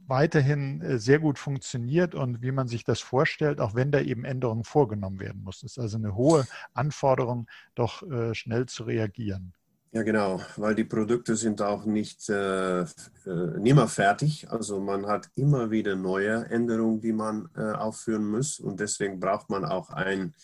weiterhin 0.07 0.81
äh, 0.81 0.99
sehr 0.99 1.19
gut 1.19 1.39
funktioniert 1.39 2.15
und 2.15 2.43
wie 2.43 2.53
man 2.53 2.69
sich 2.69 2.85
das 2.85 3.01
vorstellt, 3.01 3.61
auch 3.61 3.75
wenn 3.75 3.91
da 3.91 4.01
eben 4.01 4.25
Änderungen 4.25 4.65
vorgenommen 4.65 5.21
werden 5.21 5.43
muss. 5.43 5.63
Es 5.63 5.73
ist 5.73 5.79
also 5.79 5.99
eine 5.99 6.15
hohe 6.15 6.47
Anforderung, 6.75 7.47
doch 7.75 8.03
äh, 8.03 8.35
schnell 8.35 8.67
zu 8.67 8.85
reagieren. 8.85 9.53
Ja, 9.93 10.03
genau, 10.03 10.43
weil 10.57 10.75
die 10.75 10.85
Produkte 10.85 11.37
sind 11.37 11.63
auch 11.63 11.87
nicht 11.87 12.29
äh, 12.29 12.83
äh, 12.83 12.87
nimmer 13.25 13.89
fertig. 13.89 14.47
Also 14.51 14.79
man 14.79 15.07
hat 15.07 15.31
immer 15.37 15.71
wieder 15.71 15.97
neue 15.97 16.45
Änderungen, 16.51 17.01
die 17.01 17.13
man 17.13 17.49
äh, 17.57 17.73
aufführen 17.73 18.27
muss 18.27 18.61
und 18.61 18.79
deswegen 18.79 19.21
braucht 19.21 19.49
man 19.49 19.65
auch 19.65 19.89
ein 19.91 20.35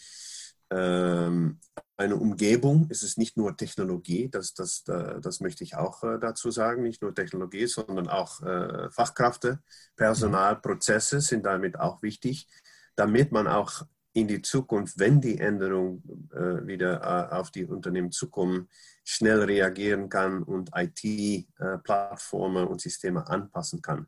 ähm, 0.70 1.58
eine 2.02 2.16
Umgebung. 2.16 2.86
Es 2.90 3.02
ist 3.02 3.18
nicht 3.18 3.36
nur 3.36 3.56
Technologie, 3.56 4.28
das, 4.28 4.54
das, 4.54 4.84
das 4.84 5.40
möchte 5.40 5.64
ich 5.64 5.76
auch 5.76 6.02
äh, 6.02 6.18
dazu 6.18 6.50
sagen, 6.50 6.82
nicht 6.82 7.02
nur 7.02 7.14
Technologie, 7.14 7.66
sondern 7.66 8.08
auch 8.08 8.42
äh, 8.42 8.90
Fachkräfte, 8.90 9.60
Personal, 9.96 10.56
Prozesse 10.56 11.20
sind 11.20 11.46
damit 11.46 11.78
auch 11.78 12.02
wichtig, 12.02 12.48
damit 12.96 13.32
man 13.32 13.46
auch 13.46 13.86
in 14.12 14.28
die 14.28 14.42
Zukunft, 14.42 14.98
wenn 14.98 15.20
die 15.20 15.38
Änderungen 15.38 16.28
äh, 16.34 16.66
wieder 16.66 17.32
auf 17.38 17.50
die 17.50 17.64
Unternehmen 17.64 18.12
zukommen, 18.12 18.68
schnell 19.04 19.42
reagieren 19.42 20.08
kann 20.10 20.42
und 20.42 20.70
IT-Plattformen 20.74 22.66
und 22.66 22.80
Systeme 22.80 23.26
anpassen 23.26 23.80
kann. 23.80 24.06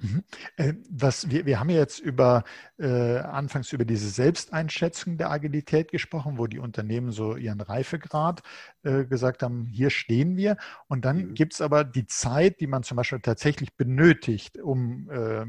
Mhm. 0.00 0.22
Äh, 0.56 0.74
was, 0.88 1.30
wir, 1.30 1.44
wir 1.44 1.58
haben 1.58 1.70
ja 1.70 1.78
jetzt 1.78 1.98
über 1.98 2.44
äh, 2.78 3.18
anfangs 3.18 3.72
über 3.72 3.84
diese 3.84 4.08
Selbsteinschätzung 4.08 5.18
der 5.18 5.30
Agilität 5.30 5.90
gesprochen, 5.90 6.38
wo 6.38 6.46
die 6.46 6.60
Unternehmen 6.60 7.10
so 7.10 7.36
ihren 7.36 7.60
Reifegrad 7.60 8.42
äh, 8.84 9.04
gesagt 9.04 9.42
haben, 9.42 9.66
hier 9.66 9.90
stehen 9.90 10.36
wir. 10.36 10.56
Und 10.86 11.04
dann 11.04 11.18
mhm. 11.18 11.34
gibt 11.34 11.54
es 11.54 11.60
aber 11.60 11.84
die 11.84 12.06
Zeit, 12.06 12.60
die 12.60 12.68
man 12.68 12.84
zum 12.84 12.96
Beispiel 12.96 13.20
tatsächlich 13.20 13.74
benötigt, 13.76 14.58
um 14.58 15.10
äh, 15.10 15.46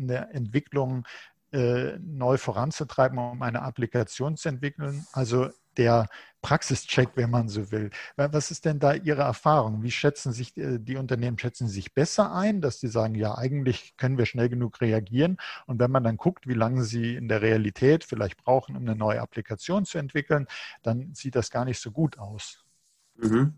eine 0.00 0.30
Entwicklung 0.32 1.04
äh, 1.52 1.98
neu 1.98 2.38
voranzutreiben, 2.38 3.18
um 3.18 3.42
eine 3.42 3.62
Applikation 3.62 4.36
zu 4.36 4.48
entwickeln. 4.48 5.06
Also 5.12 5.50
der 5.76 6.08
Praxischeck, 6.42 7.10
wenn 7.14 7.30
man 7.30 7.48
so 7.48 7.70
will. 7.70 7.90
Was 8.16 8.50
ist 8.50 8.64
denn 8.64 8.80
da 8.80 8.94
Ihre 8.94 9.22
Erfahrung? 9.22 9.82
Wie 9.82 9.90
schätzen 9.90 10.32
sich 10.32 10.56
äh, 10.56 10.78
die 10.78 10.96
Unternehmen, 10.96 11.38
schätzen 11.38 11.68
sich 11.68 11.94
besser 11.94 12.34
ein, 12.34 12.60
dass 12.60 12.80
sie 12.80 12.88
sagen, 12.88 13.14
ja, 13.14 13.38
eigentlich 13.38 13.96
können 13.96 14.18
wir 14.18 14.26
schnell 14.26 14.48
genug 14.48 14.80
reagieren. 14.80 15.38
Und 15.66 15.78
wenn 15.78 15.90
man 15.90 16.04
dann 16.04 16.16
guckt, 16.16 16.46
wie 16.46 16.54
lange 16.54 16.84
sie 16.84 17.14
in 17.14 17.28
der 17.28 17.42
Realität 17.42 18.04
vielleicht 18.04 18.36
brauchen, 18.36 18.76
um 18.76 18.82
eine 18.82 18.96
neue 18.96 19.20
Applikation 19.20 19.84
zu 19.84 19.98
entwickeln, 19.98 20.46
dann 20.82 21.14
sieht 21.14 21.36
das 21.36 21.50
gar 21.50 21.64
nicht 21.64 21.80
so 21.80 21.92
gut 21.92 22.18
aus. 22.18 22.64
Mhm. 23.16 23.54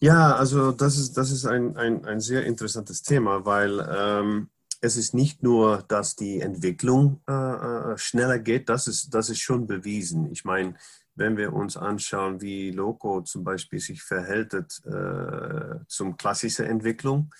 Ja, 0.00 0.34
also 0.34 0.72
das 0.72 0.96
ist, 0.98 1.16
das 1.16 1.30
ist 1.30 1.44
ein, 1.44 1.76
ein, 1.76 2.04
ein 2.04 2.20
sehr 2.20 2.46
interessantes 2.46 3.02
Thema, 3.02 3.44
weil 3.44 3.86
ähm, 3.94 4.48
es 4.80 4.96
ist 4.96 5.14
nicht 5.14 5.42
nur, 5.42 5.84
dass 5.88 6.16
die 6.16 6.40
Entwicklung 6.40 7.20
äh, 7.28 7.32
äh 7.32 7.98
schneller 7.98 8.38
geht, 8.38 8.68
das 8.68 8.86
ist, 8.86 9.14
das 9.14 9.30
ist 9.30 9.40
schon 9.40 9.66
bewiesen. 9.66 10.30
Ich 10.30 10.44
meine, 10.44 10.74
wenn 11.14 11.36
wir 11.36 11.52
uns 11.52 11.76
anschauen, 11.76 12.40
wie 12.40 12.70
Loco 12.70 13.22
zum 13.22 13.44
Beispiel 13.44 13.80
sich 13.80 14.02
verhält 14.02 14.54
äh, 14.54 15.84
zum 15.86 16.16
klassische 16.16 16.66
Entwicklung, 16.66 17.32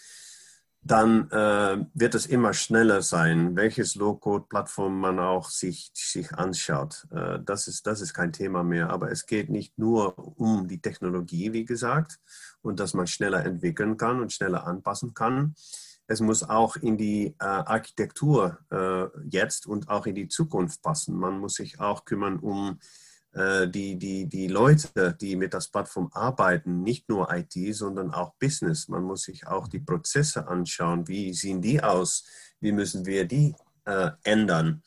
dann 0.86 1.30
äh, 1.30 1.84
wird 1.94 2.14
es 2.14 2.26
immer 2.26 2.52
schneller 2.52 3.00
sein, 3.00 3.56
welches 3.56 3.94
Low-Code-Plattform 3.94 5.00
man 5.00 5.18
auch 5.18 5.48
sich, 5.48 5.90
sich 5.94 6.32
anschaut. 6.34 7.06
Äh, 7.10 7.38
das, 7.42 7.68
ist, 7.68 7.86
das 7.86 8.02
ist 8.02 8.12
kein 8.12 8.32
Thema 8.32 8.62
mehr. 8.62 8.90
Aber 8.90 9.10
es 9.10 9.24
geht 9.24 9.48
nicht 9.48 9.78
nur 9.78 10.18
um 10.38 10.68
die 10.68 10.82
Technologie, 10.82 11.54
wie 11.54 11.64
gesagt, 11.64 12.20
und 12.60 12.80
dass 12.80 12.92
man 12.92 13.06
schneller 13.06 13.44
entwickeln 13.46 13.96
kann 13.96 14.20
und 14.20 14.32
schneller 14.34 14.66
anpassen 14.66 15.14
kann. 15.14 15.54
Es 16.06 16.20
muss 16.20 16.42
auch 16.42 16.76
in 16.76 16.98
die 16.98 17.28
äh, 17.28 17.44
Architektur 17.44 18.58
äh, 18.70 19.06
jetzt 19.30 19.66
und 19.66 19.88
auch 19.88 20.04
in 20.04 20.14
die 20.14 20.28
Zukunft 20.28 20.82
passen. 20.82 21.16
Man 21.16 21.38
muss 21.38 21.54
sich 21.54 21.80
auch 21.80 22.04
kümmern 22.04 22.38
um 22.38 22.72
äh, 22.72 23.03
die, 23.34 23.96
die, 23.96 24.26
die 24.28 24.46
Leute, 24.46 25.16
die 25.20 25.34
mit 25.34 25.54
der 25.54 25.62
Plattform 25.72 26.08
arbeiten, 26.12 26.82
nicht 26.82 27.08
nur 27.08 27.32
IT, 27.34 27.52
sondern 27.74 28.12
auch 28.12 28.34
Business. 28.38 28.86
Man 28.88 29.02
muss 29.02 29.22
sich 29.22 29.46
auch 29.46 29.66
die 29.66 29.80
Prozesse 29.80 30.46
anschauen. 30.46 31.08
Wie 31.08 31.34
sehen 31.34 31.60
die 31.60 31.82
aus? 31.82 32.24
Wie 32.60 32.70
müssen 32.70 33.06
wir 33.06 33.24
die 33.24 33.54
äh, 33.86 34.10
ändern? 34.22 34.82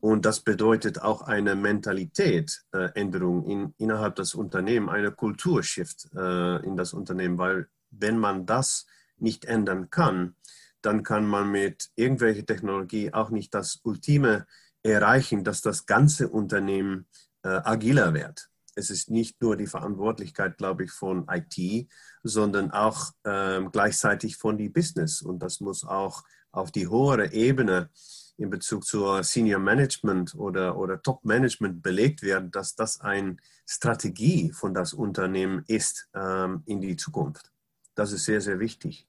Und 0.00 0.24
das 0.24 0.40
bedeutet 0.40 1.00
auch 1.00 1.22
eine 1.22 1.54
Mentalitätsänderung 1.54 3.46
äh, 3.46 3.52
in, 3.52 3.74
innerhalb 3.78 4.16
des 4.16 4.34
Unternehmens, 4.34 4.92
eine 4.92 5.12
Kulturshift 5.12 6.08
äh, 6.16 6.56
in 6.64 6.76
das 6.76 6.92
Unternehmen, 6.92 7.38
weil 7.38 7.68
wenn 7.90 8.18
man 8.18 8.44
das 8.44 8.86
nicht 9.18 9.44
ändern 9.44 9.90
kann, 9.90 10.34
dann 10.80 11.04
kann 11.04 11.24
man 11.24 11.52
mit 11.52 11.90
irgendwelcher 11.94 12.44
Technologie 12.44 13.12
auch 13.12 13.30
nicht 13.30 13.54
das 13.54 13.80
Ultime 13.84 14.46
erreichen, 14.82 15.44
dass 15.44 15.60
das 15.60 15.86
ganze 15.86 16.28
Unternehmen 16.28 17.06
äh, 17.42 17.48
agiler 17.48 18.14
wird. 18.14 18.48
Es 18.74 18.90
ist 18.90 19.10
nicht 19.10 19.40
nur 19.42 19.56
die 19.56 19.66
Verantwortlichkeit, 19.66 20.56
glaube 20.56 20.84
ich, 20.84 20.90
von 20.90 21.26
IT, 21.28 21.88
sondern 22.22 22.70
auch 22.70 23.12
ähm, 23.24 23.70
gleichzeitig 23.70 24.36
von 24.36 24.56
die 24.56 24.70
Business. 24.70 25.20
Und 25.20 25.40
das 25.40 25.60
muss 25.60 25.84
auch 25.84 26.22
auf 26.52 26.70
die 26.70 26.88
höhere 26.88 27.32
Ebene 27.32 27.90
in 28.38 28.50
Bezug 28.50 28.84
zur 28.84 29.22
Senior 29.22 29.60
Management 29.60 30.34
oder, 30.34 30.76
oder 30.76 31.02
Top 31.02 31.24
Management 31.24 31.82
belegt 31.82 32.22
werden, 32.22 32.50
dass 32.50 32.74
das 32.74 33.00
eine 33.00 33.36
Strategie 33.66 34.52
von 34.52 34.74
das 34.74 34.94
Unternehmen 34.94 35.64
ist 35.66 36.08
ähm, 36.14 36.62
in 36.66 36.80
die 36.80 36.96
Zukunft. 36.96 37.52
Das 37.94 38.12
ist 38.12 38.24
sehr, 38.24 38.40
sehr 38.40 38.58
wichtig. 38.58 39.06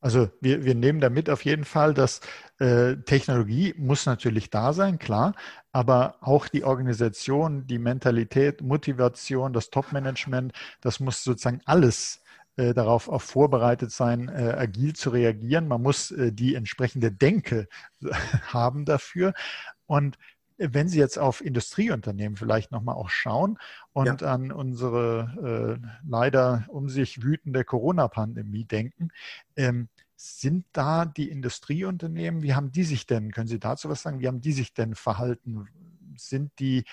Also 0.00 0.30
wir, 0.40 0.64
wir 0.64 0.74
nehmen 0.74 1.00
damit 1.00 1.28
auf 1.30 1.44
jeden 1.44 1.64
Fall, 1.64 1.94
dass 1.94 2.20
äh, 2.58 2.96
Technologie 2.96 3.74
muss 3.76 4.06
natürlich 4.06 4.50
da 4.50 4.72
sein, 4.72 4.98
klar, 4.98 5.34
aber 5.72 6.16
auch 6.20 6.48
die 6.48 6.64
Organisation, 6.64 7.66
die 7.66 7.78
Mentalität, 7.78 8.62
Motivation, 8.62 9.52
das 9.52 9.70
Top-Management, 9.70 10.52
das 10.80 11.00
muss 11.00 11.24
sozusagen 11.24 11.60
alles 11.64 12.22
äh, 12.56 12.72
darauf 12.72 13.08
auch 13.08 13.20
vorbereitet 13.20 13.90
sein, 13.92 14.28
äh, 14.28 14.54
agil 14.56 14.94
zu 14.94 15.10
reagieren. 15.10 15.68
Man 15.68 15.82
muss 15.82 16.10
äh, 16.10 16.32
die 16.32 16.54
entsprechende 16.54 17.12
Denke 17.12 17.68
haben 18.46 18.84
dafür. 18.86 19.34
Und 19.86 20.16
wenn 20.58 20.88
Sie 20.88 20.98
jetzt 20.98 21.18
auf 21.18 21.44
Industrieunternehmen 21.44 22.36
vielleicht 22.36 22.72
nochmal 22.72 22.94
auch 22.94 23.10
schauen 23.10 23.58
und 23.92 24.20
ja. 24.22 24.32
an 24.32 24.52
unsere 24.52 25.80
äh, 25.82 25.86
leider 26.06 26.64
um 26.68 26.88
sich 26.88 27.22
wütende 27.22 27.64
Corona-Pandemie 27.64 28.64
denken, 28.64 29.08
ähm, 29.56 29.88
sind 30.16 30.64
da 30.72 31.04
die 31.04 31.30
Industrieunternehmen, 31.30 32.42
wie 32.42 32.54
haben 32.54 32.72
die 32.72 32.84
sich 32.84 33.06
denn, 33.06 33.32
können 33.32 33.48
Sie 33.48 33.58
dazu 33.58 33.88
was 33.88 34.02
sagen, 34.02 34.20
wie 34.20 34.28
haben 34.28 34.40
die 34.40 34.52
sich 34.52 34.72
denn 34.72 34.94
verhalten? 34.94 35.68
Sind 36.16 36.52
die, 36.58 36.84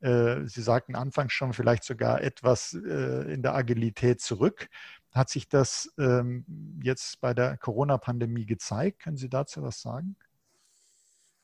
äh, 0.00 0.44
Sie 0.46 0.62
sagten 0.62 0.96
anfangs 0.96 1.32
schon, 1.32 1.52
vielleicht 1.52 1.84
sogar 1.84 2.20
etwas 2.22 2.74
äh, 2.74 3.32
in 3.32 3.42
der 3.42 3.54
Agilität 3.54 4.20
zurück? 4.20 4.68
Hat 5.12 5.28
sich 5.28 5.48
das 5.48 5.92
ähm, 5.98 6.80
jetzt 6.82 7.20
bei 7.20 7.34
der 7.34 7.56
Corona-Pandemie 7.56 8.46
gezeigt? 8.46 9.00
Können 9.00 9.16
Sie 9.16 9.28
dazu 9.28 9.62
was 9.62 9.80
sagen? 9.80 10.16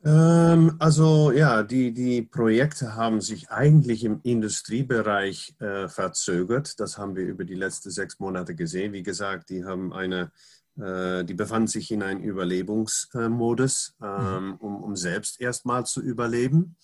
Ähm, 0.04 0.76
also 0.78 1.32
ja, 1.32 1.62
die, 1.62 1.92
die 1.92 2.22
Projekte 2.22 2.94
haben 2.94 3.20
sich 3.20 3.50
eigentlich 3.50 4.04
im 4.04 4.20
Industriebereich 4.22 5.56
äh, 5.58 5.88
verzögert. 5.88 6.78
Das 6.78 6.98
haben 6.98 7.16
wir 7.16 7.24
über 7.24 7.44
die 7.44 7.54
letzten 7.54 7.90
sechs 7.90 8.18
Monate 8.18 8.54
gesehen. 8.54 8.92
Wie 8.92 9.02
gesagt, 9.02 9.50
die 9.50 9.64
haben 9.64 9.92
eine, 9.92 10.30
äh, 10.76 11.24
die 11.24 11.34
befanden 11.34 11.66
sich 11.66 11.90
in 11.90 12.02
einem 12.02 12.22
Überlebensmodus, 12.22 13.96
mhm. 13.98 14.06
ähm, 14.06 14.56
um, 14.60 14.82
um 14.82 14.96
selbst 14.96 15.40
erstmal 15.40 15.84
zu 15.84 16.00
überleben. 16.00 16.76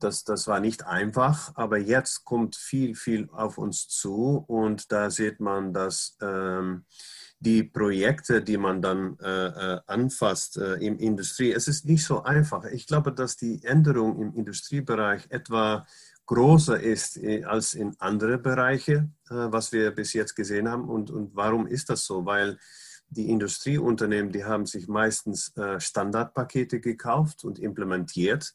Das, 0.00 0.24
das 0.24 0.48
war 0.48 0.60
nicht 0.60 0.86
einfach, 0.86 1.52
aber 1.54 1.78
jetzt 1.78 2.24
kommt 2.24 2.56
viel, 2.56 2.94
viel 2.94 3.28
auf 3.30 3.58
uns 3.58 3.88
zu 3.88 4.44
und 4.48 4.90
da 4.90 5.08
sieht 5.10 5.40
man, 5.40 5.72
dass 5.72 6.16
ähm, 6.20 6.84
die 7.40 7.62
Projekte, 7.62 8.42
die 8.42 8.56
man 8.56 8.80
dann 8.80 9.18
äh, 9.18 9.46
äh, 9.46 9.80
anfasst 9.86 10.56
äh, 10.56 10.74
im 10.74 10.98
Industrie, 10.98 11.52
es 11.52 11.68
ist 11.68 11.84
nicht 11.84 12.04
so 12.04 12.22
einfach. 12.22 12.64
Ich 12.64 12.86
glaube, 12.86 13.12
dass 13.12 13.36
die 13.36 13.62
Änderung 13.64 14.20
im 14.20 14.34
Industriebereich 14.34 15.26
etwa 15.30 15.86
größer 16.26 16.80
ist 16.80 17.18
äh, 17.18 17.44
als 17.44 17.74
in 17.74 17.94
andere 17.98 18.38
Bereiche, 18.38 19.10
äh, 19.28 19.34
was 19.34 19.72
wir 19.72 19.90
bis 19.90 20.14
jetzt 20.14 20.34
gesehen 20.34 20.68
haben. 20.68 20.88
Und, 20.88 21.10
und 21.10 21.34
warum 21.34 21.66
ist 21.66 21.90
das 21.90 22.04
so? 22.04 22.24
Weil 22.24 22.58
die 23.08 23.30
Industrieunternehmen, 23.30 24.32
die 24.32 24.44
haben 24.44 24.66
sich 24.66 24.88
meistens 24.88 25.52
Standardpakete 25.78 26.80
gekauft 26.80 27.44
und 27.44 27.60
implementiert. 27.60 28.54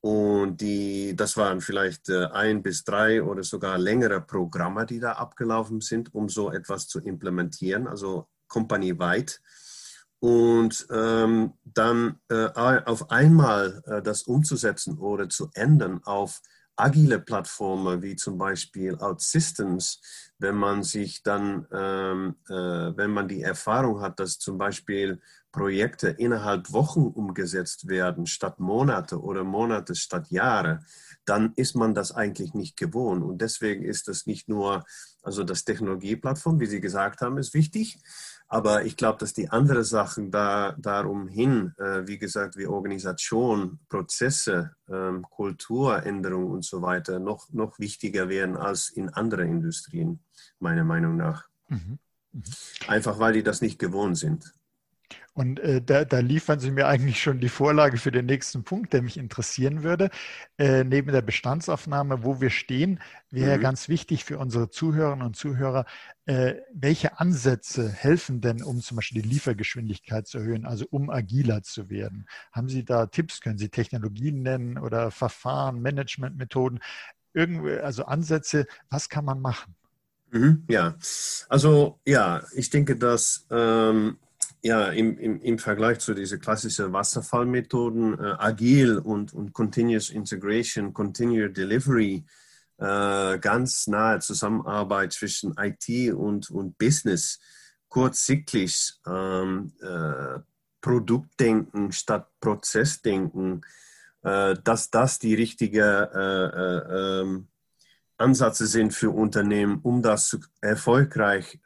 Und 0.00 0.60
die, 0.60 1.16
das 1.16 1.36
waren 1.36 1.60
vielleicht 1.60 2.08
ein 2.08 2.62
bis 2.62 2.84
drei 2.84 3.22
oder 3.22 3.42
sogar 3.42 3.78
längere 3.78 4.20
Programme, 4.20 4.86
die 4.86 5.00
da 5.00 5.12
abgelaufen 5.12 5.80
sind, 5.80 6.14
um 6.14 6.28
so 6.28 6.52
etwas 6.52 6.86
zu 6.86 7.00
implementieren, 7.00 7.88
also 7.88 8.28
company-weit 8.46 9.40
und 10.20 10.86
ähm, 10.90 11.52
dann 11.64 12.18
äh, 12.28 12.48
auf 12.54 13.10
einmal 13.10 13.82
äh, 13.86 14.02
das 14.02 14.22
umzusetzen 14.22 14.98
oder 14.98 15.28
zu 15.28 15.50
ändern 15.54 16.00
auf 16.04 16.40
agile 16.76 17.20
Plattformen 17.20 18.02
wie 18.02 18.16
zum 18.16 18.38
Beispiel 18.38 18.96
OutSystems, 18.96 20.00
wenn 20.38 20.54
man 20.54 20.82
sich 20.82 21.22
dann, 21.22 21.66
ähm, 21.72 22.36
äh, 22.48 22.54
wenn 22.54 23.10
man 23.10 23.28
die 23.28 23.42
Erfahrung 23.42 24.00
hat, 24.00 24.20
dass 24.20 24.38
zum 24.38 24.58
Beispiel 24.58 25.20
Projekte 25.52 26.08
innerhalb 26.08 26.72
Wochen 26.72 27.06
umgesetzt 27.06 27.88
werden 27.88 28.26
statt 28.26 28.60
Monate 28.60 29.20
oder 29.20 29.44
Monate 29.44 29.94
statt 29.94 30.30
Jahre, 30.30 30.80
dann 31.24 31.52
ist 31.56 31.74
man 31.74 31.94
das 31.94 32.12
eigentlich 32.12 32.54
nicht 32.54 32.76
gewohnt. 32.76 33.22
Und 33.22 33.40
deswegen 33.40 33.84
ist 33.84 34.08
das 34.08 34.26
nicht 34.26 34.48
nur, 34.48 34.84
also 35.22 35.44
das 35.44 35.64
Technologieplattform, 35.64 36.60
wie 36.60 36.66
Sie 36.66 36.80
gesagt 36.80 37.20
haben, 37.20 37.38
ist 37.38 37.54
wichtig, 37.54 37.98
aber 38.48 38.84
ich 38.84 38.96
glaube, 38.96 39.18
dass 39.18 39.34
die 39.34 39.50
anderen 39.50 39.84
Sachen 39.84 40.30
da 40.30 40.74
darum 40.78 41.28
hin, 41.28 41.74
äh, 41.76 42.06
wie 42.06 42.18
gesagt, 42.18 42.56
wie 42.56 42.66
Organisation, 42.66 43.78
Prozesse, 43.90 44.72
ähm, 44.88 45.22
Kulturänderung 45.28 46.50
und 46.50 46.64
so 46.64 46.80
weiter, 46.80 47.18
noch, 47.18 47.52
noch 47.52 47.78
wichtiger 47.78 48.30
werden 48.30 48.56
als 48.56 48.88
in 48.88 49.10
anderen 49.10 49.48
Industrien, 49.48 50.20
meiner 50.60 50.84
Meinung 50.84 51.16
nach. 51.16 51.46
Mhm. 51.68 51.98
Mhm. 52.32 52.42
Einfach 52.86 53.18
weil 53.18 53.34
die 53.34 53.42
das 53.42 53.60
nicht 53.60 53.78
gewohnt 53.78 54.16
sind. 54.16 54.54
Und 55.38 55.60
äh, 55.60 55.80
da, 55.80 56.04
da, 56.04 56.18
liefern 56.18 56.58
Sie 56.58 56.72
mir 56.72 56.88
eigentlich 56.88 57.22
schon 57.22 57.38
die 57.38 57.48
Vorlage 57.48 57.96
für 57.96 58.10
den 58.10 58.26
nächsten 58.26 58.64
Punkt, 58.64 58.92
der 58.92 59.02
mich 59.02 59.16
interessieren 59.16 59.84
würde. 59.84 60.10
Äh, 60.58 60.82
neben 60.82 61.12
der 61.12 61.22
Bestandsaufnahme, 61.22 62.24
wo 62.24 62.40
wir 62.40 62.50
stehen, 62.50 62.98
wäre 63.30 63.56
mhm. 63.56 63.62
ganz 63.62 63.88
wichtig 63.88 64.24
für 64.24 64.36
unsere 64.40 64.68
Zuhörerinnen 64.68 65.24
und 65.24 65.36
Zuhörer, 65.36 65.84
äh, 66.26 66.56
welche 66.74 67.20
Ansätze 67.20 67.88
helfen 67.88 68.40
denn, 68.40 68.64
um 68.64 68.80
zum 68.80 68.96
Beispiel 68.96 69.22
die 69.22 69.28
Liefergeschwindigkeit 69.28 70.26
zu 70.26 70.38
erhöhen, 70.38 70.66
also 70.66 70.86
um 70.90 71.08
agiler 71.08 71.62
zu 71.62 71.88
werden? 71.88 72.26
Haben 72.50 72.68
Sie 72.68 72.84
da 72.84 73.06
Tipps? 73.06 73.40
Können 73.40 73.58
Sie 73.58 73.68
Technologien 73.68 74.42
nennen 74.42 74.76
oder 74.76 75.12
Verfahren, 75.12 75.80
Managementmethoden? 75.80 76.80
Irgendwie, 77.32 77.78
also 77.78 78.06
Ansätze, 78.06 78.66
was 78.90 79.08
kann 79.08 79.24
man 79.24 79.40
machen? 79.40 79.76
Mhm, 80.32 80.64
ja, 80.68 80.96
also 81.48 82.00
ja, 82.04 82.42
ich 82.56 82.70
denke, 82.70 82.96
dass 82.96 83.46
ähm, 83.52 84.18
ja, 84.68 84.88
im, 84.88 85.16
im, 85.18 85.40
im 85.40 85.58
Vergleich 85.58 85.98
zu 86.00 86.12
diesen 86.12 86.40
klassischen 86.40 86.92
Wasserfallmethoden, 86.92 88.18
äh, 88.18 88.34
agil 88.38 88.98
und, 88.98 89.32
und 89.32 89.54
Continuous 89.54 90.10
Integration, 90.10 90.92
Continuous 90.92 91.54
Delivery, 91.54 92.26
äh, 92.76 93.38
ganz 93.38 93.86
nahe 93.86 94.18
Zusammenarbeit 94.18 95.14
zwischen 95.14 95.54
IT 95.56 96.12
und, 96.12 96.50
und 96.50 96.76
Business, 96.76 97.40
kurzzyklisch, 97.88 98.96
ähm, 99.06 99.72
äh, 99.80 100.40
Produktdenken 100.82 101.90
statt 101.92 102.28
Prozessdenken, 102.38 103.62
äh, 104.22 104.54
dass 104.62 104.90
das 104.90 105.18
die 105.18 105.34
richtigen 105.34 105.80
äh, 105.80 106.44
äh, 106.44 107.20
ähm, 107.22 107.48
Ansätze 108.18 108.66
sind 108.66 108.92
für 108.92 109.10
Unternehmen, 109.10 109.80
um 109.82 110.02
das 110.02 110.36
erfolgreich 110.60 111.60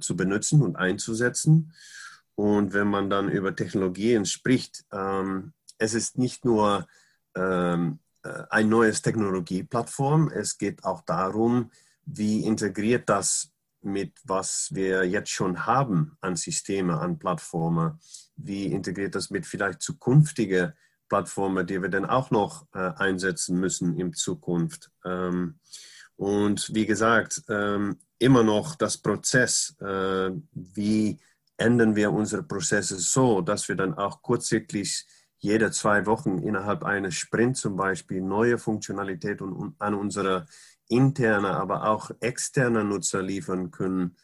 zu 0.00 0.16
benutzen 0.16 0.62
und 0.62 0.76
einzusetzen. 0.76 1.74
Und 2.38 2.72
wenn 2.72 2.86
man 2.86 3.10
dann 3.10 3.28
über 3.28 3.56
Technologien 3.56 4.24
spricht, 4.24 4.84
ähm, 4.92 5.54
es 5.76 5.92
ist 5.92 6.18
nicht 6.18 6.44
nur 6.44 6.86
ähm, 7.34 7.98
äh, 8.22 8.44
ein 8.48 8.68
neues 8.68 9.02
Technologieplattform, 9.02 10.30
es 10.30 10.56
geht 10.56 10.84
auch 10.84 11.00
darum, 11.00 11.72
wie 12.04 12.44
integriert 12.44 13.08
das 13.08 13.50
mit 13.80 14.12
was 14.22 14.68
wir 14.70 15.04
jetzt 15.04 15.30
schon 15.30 15.66
haben 15.66 16.16
an 16.20 16.36
Systeme, 16.36 17.00
an 17.00 17.18
Plattformen, 17.18 17.98
wie 18.36 18.66
integriert 18.66 19.16
das 19.16 19.30
mit 19.30 19.44
vielleicht 19.44 19.82
zukünftigen 19.82 20.74
Plattformen, 21.08 21.66
die 21.66 21.82
wir 21.82 21.88
dann 21.88 22.06
auch 22.06 22.30
noch 22.30 22.68
äh, 22.72 22.78
einsetzen 22.78 23.58
müssen 23.58 23.98
in 23.98 24.12
Zukunft. 24.12 24.92
Ähm, 25.04 25.58
und 26.14 26.72
wie 26.72 26.86
gesagt, 26.86 27.42
ähm, 27.48 27.98
immer 28.20 28.44
noch 28.44 28.76
das 28.76 28.96
Prozess, 28.96 29.76
äh, 29.80 30.30
wie 30.52 31.18
ändern 31.58 31.96
wir 31.96 32.12
unsere 32.12 32.42
Prozesse 32.42 32.96
so, 32.96 33.42
dass 33.42 33.68
wir 33.68 33.76
dann 33.76 33.94
auch 33.94 34.22
kurzsichtlich 34.22 35.06
jede 35.38 35.70
zwei 35.70 36.06
Wochen 36.06 36.38
innerhalb 36.38 36.84
eines 36.84 37.14
Sprint 37.14 37.56
zum 37.56 37.76
Beispiel 37.76 38.20
neue 38.20 38.58
Funktionalität 38.58 39.40
an 39.42 39.94
unsere 39.94 40.46
interne, 40.88 41.50
aber 41.50 41.88
auch 41.88 42.10
externe 42.20 42.84
Nutzer 42.84 43.22
liefern 43.22 43.70
können. 43.70 44.16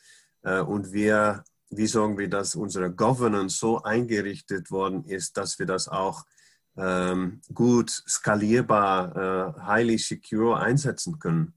Äh, 0.42 0.60
und 0.60 0.92
wir, 0.92 1.44
wie 1.70 1.86
sorgen 1.86 2.18
wir, 2.18 2.28
dass 2.28 2.56
unsere 2.56 2.90
Governance 2.90 3.58
so 3.58 3.82
eingerichtet 3.82 4.70
worden 4.70 5.04
ist, 5.04 5.36
dass 5.36 5.58
wir 5.58 5.66
das 5.66 5.88
auch 5.88 6.24
ähm, 6.76 7.40
gut 7.52 7.90
skalierbar, 7.90 9.54
äh, 9.56 9.60
highly 9.62 9.98
secure 9.98 10.58
einsetzen 10.58 11.18
können. 11.18 11.54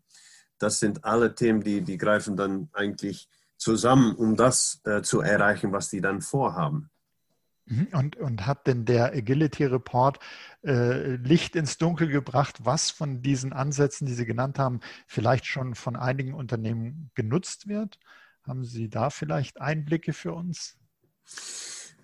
Das 0.59 0.79
sind 0.79 1.03
alle 1.05 1.33
Themen, 1.33 1.61
die, 1.61 1.81
die 1.81 1.97
greifen 1.97 2.35
dann 2.35 2.69
eigentlich 2.73 3.29
zusammen, 3.57 4.15
um 4.15 4.35
das 4.35 4.81
äh, 4.85 5.01
zu 5.01 5.21
erreichen, 5.21 5.71
was 5.71 5.89
die 5.89 6.01
dann 6.01 6.21
vorhaben. 6.21 6.89
Mhm. 7.65 7.87
Und, 7.91 8.15
und 8.15 8.45
hat 8.45 8.65
denn 8.67 8.85
der 8.85 9.13
Agility 9.13 9.65
Report 9.65 10.19
äh, 10.63 11.15
Licht 11.15 11.55
ins 11.55 11.77
Dunkel 11.77 12.07
gebracht, 12.07 12.59
was 12.63 12.91
von 12.91 13.21
diesen 13.21 13.53
Ansätzen, 13.53 14.07
die 14.07 14.13
Sie 14.13 14.25
genannt 14.25 14.57
haben, 14.57 14.79
vielleicht 15.05 15.45
schon 15.45 15.75
von 15.75 15.95
einigen 15.95 16.33
Unternehmen 16.33 17.11
genutzt 17.13 17.67
wird? 17.67 17.99
Haben 18.43 18.63
Sie 18.63 18.89
da 18.89 19.09
vielleicht 19.09 19.59
Einblicke 19.59 20.13
für 20.13 20.33
uns? 20.33 20.77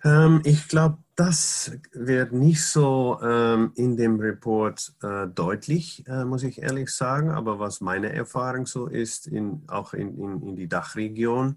Ähm, 0.04 0.42
ich 0.44 0.68
glaube, 0.68 0.98
das 1.16 1.72
wird 1.92 2.32
nicht 2.32 2.64
so 2.64 3.18
ähm, 3.22 3.72
in 3.76 3.96
dem 3.96 4.20
Report 4.20 4.92
äh, 5.02 5.28
deutlich, 5.28 6.04
äh, 6.06 6.24
muss 6.24 6.42
ich 6.42 6.60
ehrlich 6.60 6.90
sagen. 6.90 7.30
Aber 7.30 7.58
was 7.58 7.80
meine 7.80 8.12
Erfahrung 8.12 8.66
so 8.66 8.86
ist, 8.86 9.26
in, 9.26 9.62
auch 9.68 9.94
in, 9.94 10.18
in, 10.18 10.42
in 10.42 10.56
die 10.56 10.68
Dachregion, 10.68 11.56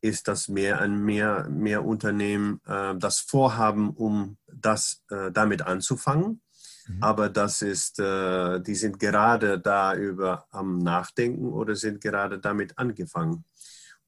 ist, 0.00 0.28
dass 0.28 0.48
mehr 0.48 0.82
und 0.82 1.04
mehr, 1.04 1.48
mehr 1.48 1.84
Unternehmen 1.84 2.60
äh, 2.66 2.94
das 2.96 3.20
vorhaben, 3.20 3.90
um 3.90 4.36
das 4.52 5.02
äh, 5.10 5.32
damit 5.32 5.62
anzufangen. 5.62 6.42
Mhm. 6.86 7.02
Aber 7.02 7.28
das 7.28 7.62
ist, 7.62 7.98
äh, 7.98 8.60
die 8.60 8.74
sind 8.74 8.98
gerade 9.00 9.58
da 9.58 9.94
über 9.94 10.46
am 10.50 10.78
Nachdenken 10.78 11.48
oder 11.48 11.74
sind 11.74 12.00
gerade 12.00 12.38
damit 12.38 12.78
angefangen 12.78 13.44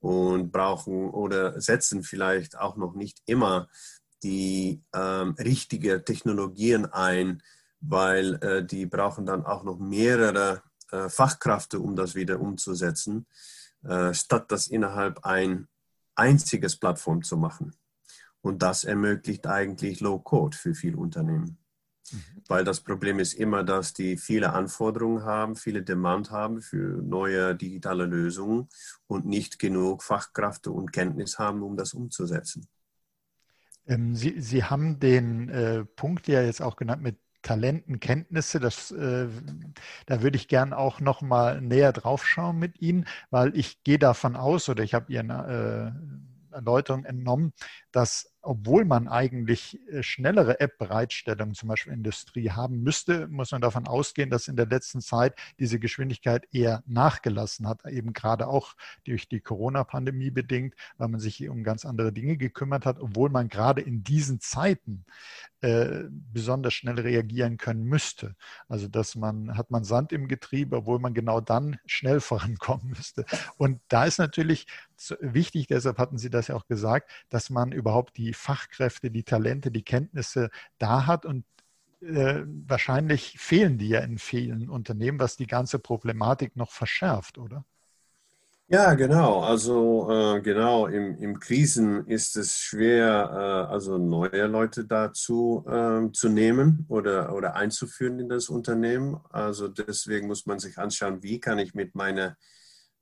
und 0.00 0.52
brauchen 0.52 1.10
oder 1.10 1.60
setzen 1.60 2.02
vielleicht 2.02 2.58
auch 2.58 2.76
noch 2.76 2.94
nicht 2.94 3.22
immer 3.26 3.68
die 4.22 4.82
ähm, 4.94 5.34
richtigen 5.38 6.04
Technologien 6.04 6.86
ein, 6.86 7.42
weil 7.80 8.34
äh, 8.42 8.64
die 8.64 8.86
brauchen 8.86 9.26
dann 9.26 9.44
auch 9.44 9.62
noch 9.62 9.78
mehrere 9.78 10.62
äh, 10.90 11.08
Fachkräfte, 11.08 11.80
um 11.80 11.94
das 11.96 12.14
wieder 12.14 12.40
umzusetzen, 12.40 13.26
äh, 13.84 14.12
statt 14.14 14.50
das 14.50 14.68
innerhalb 14.68 15.24
ein 15.24 15.68
einziges 16.14 16.76
Plattform 16.76 17.22
zu 17.22 17.36
machen. 17.36 17.76
Und 18.40 18.62
das 18.62 18.84
ermöglicht 18.84 19.46
eigentlich 19.46 20.00
Low-Code 20.00 20.56
für 20.56 20.74
viele 20.74 20.96
Unternehmen. 20.96 21.58
Weil 22.46 22.64
das 22.64 22.80
Problem 22.80 23.18
ist 23.18 23.34
immer, 23.34 23.64
dass 23.64 23.92
die 23.92 24.16
viele 24.16 24.52
Anforderungen 24.52 25.24
haben, 25.24 25.56
viele 25.56 25.82
Demand 25.82 26.30
haben 26.30 26.60
für 26.62 27.02
neue 27.02 27.54
digitale 27.54 28.06
Lösungen 28.06 28.68
und 29.06 29.26
nicht 29.26 29.58
genug 29.58 30.02
Fachkräfte 30.02 30.70
und 30.70 30.92
Kenntnis 30.92 31.38
haben, 31.38 31.62
um 31.62 31.76
das 31.76 31.94
umzusetzen. 31.94 32.68
Ähm, 33.86 34.14
Sie, 34.14 34.40
Sie 34.40 34.64
haben 34.64 34.98
den 35.00 35.48
äh, 35.48 35.84
Punkt 35.84 36.28
ja 36.28 36.42
jetzt 36.42 36.62
auch 36.62 36.76
genannt 36.76 37.02
mit 37.02 37.18
Talenten, 37.42 38.00
Kenntnisse. 38.00 38.60
Das, 38.60 38.90
äh, 38.90 39.28
da 40.06 40.22
würde 40.22 40.36
ich 40.36 40.48
gern 40.48 40.72
auch 40.72 41.00
noch 41.00 41.22
mal 41.22 41.60
näher 41.60 41.92
drauf 41.92 42.26
schauen 42.26 42.58
mit 42.58 42.80
Ihnen, 42.80 43.06
weil 43.30 43.56
ich 43.56 43.82
gehe 43.84 43.98
davon 43.98 44.36
aus 44.36 44.68
oder 44.68 44.82
ich 44.82 44.94
habe 44.94 45.12
Ihren 45.12 45.30
äh, 45.30 45.92
Erläuterung 46.54 47.04
entnommen, 47.04 47.52
dass 47.92 48.34
obwohl 48.48 48.86
man 48.86 49.08
eigentlich 49.08 49.78
äh, 49.90 50.02
schnellere 50.02 50.58
App-Bereitstellungen 50.58 51.54
zum 51.54 51.68
Beispiel 51.68 51.92
Industrie 51.92 52.50
haben 52.50 52.82
müsste, 52.82 53.28
muss 53.28 53.52
man 53.52 53.60
davon 53.60 53.86
ausgehen, 53.86 54.30
dass 54.30 54.48
in 54.48 54.56
der 54.56 54.64
letzten 54.64 55.02
Zeit 55.02 55.34
diese 55.58 55.78
Geschwindigkeit 55.78 56.48
eher 56.50 56.82
nachgelassen 56.86 57.68
hat, 57.68 57.84
eben 57.84 58.14
gerade 58.14 58.48
auch 58.48 58.74
durch 59.04 59.28
die 59.28 59.40
Corona-Pandemie 59.40 60.30
bedingt, 60.30 60.74
weil 60.96 61.08
man 61.08 61.20
sich 61.20 61.46
um 61.46 61.62
ganz 61.62 61.84
andere 61.84 62.10
Dinge 62.10 62.38
gekümmert 62.38 62.86
hat, 62.86 62.98
obwohl 63.00 63.28
man 63.28 63.48
gerade 63.48 63.82
in 63.82 64.02
diesen 64.02 64.40
Zeiten 64.40 65.04
äh, 65.60 66.04
besonders 66.08 66.72
schnell 66.72 67.00
reagieren 67.00 67.56
können 67.56 67.82
müsste. 67.82 68.36
Also 68.68 68.88
dass 68.88 69.16
man, 69.16 69.58
hat 69.58 69.70
man 69.70 69.84
Sand 69.84 70.12
im 70.12 70.28
Getriebe, 70.28 70.76
obwohl 70.76 71.00
man 71.00 71.14
genau 71.14 71.40
dann 71.40 71.78
schnell 71.84 72.20
vorankommen 72.22 72.94
müsste. 72.96 73.26
Und 73.56 73.80
da 73.88 74.04
ist 74.04 74.18
natürlich 74.18 74.66
wichtig, 75.20 75.66
deshalb 75.66 75.98
hatten 75.98 76.16
Sie 76.16 76.30
das 76.30 76.48
ja 76.48 76.54
auch 76.54 76.66
gesagt, 76.66 77.10
dass 77.28 77.50
man 77.50 77.72
überhaupt 77.72 78.16
die 78.16 78.34
Fachkräfte, 78.38 79.10
die 79.10 79.24
Talente, 79.24 79.70
die 79.70 79.84
Kenntnisse 79.84 80.50
da 80.78 81.06
hat 81.06 81.26
und 81.26 81.44
äh, 82.00 82.42
wahrscheinlich 82.66 83.38
fehlen 83.38 83.78
die 83.78 83.88
ja 83.88 84.00
in 84.00 84.18
vielen 84.18 84.70
Unternehmen, 84.70 85.18
was 85.18 85.36
die 85.36 85.46
ganze 85.46 85.78
Problematik 85.78 86.56
noch 86.56 86.70
verschärft, 86.70 87.38
oder? 87.38 87.64
Ja, 88.70 88.92
genau. 88.92 89.40
Also 89.40 90.10
äh, 90.10 90.42
genau, 90.42 90.88
im, 90.88 91.16
im 91.16 91.40
Krisen 91.40 92.06
ist 92.06 92.36
es 92.36 92.58
schwer, 92.58 93.30
äh, 93.32 93.72
also 93.72 93.96
neue 93.96 94.46
Leute 94.46 94.84
dazu 94.84 95.64
äh, 95.66 96.12
zu 96.12 96.28
nehmen 96.28 96.84
oder, 96.88 97.34
oder 97.34 97.56
einzuführen 97.56 98.18
in 98.18 98.28
das 98.28 98.50
Unternehmen. 98.50 99.18
Also 99.30 99.68
deswegen 99.68 100.26
muss 100.26 100.44
man 100.44 100.58
sich 100.58 100.76
anschauen, 100.76 101.22
wie 101.22 101.40
kann 101.40 101.58
ich 101.58 101.74
mit 101.74 101.94
meinem 101.94 102.34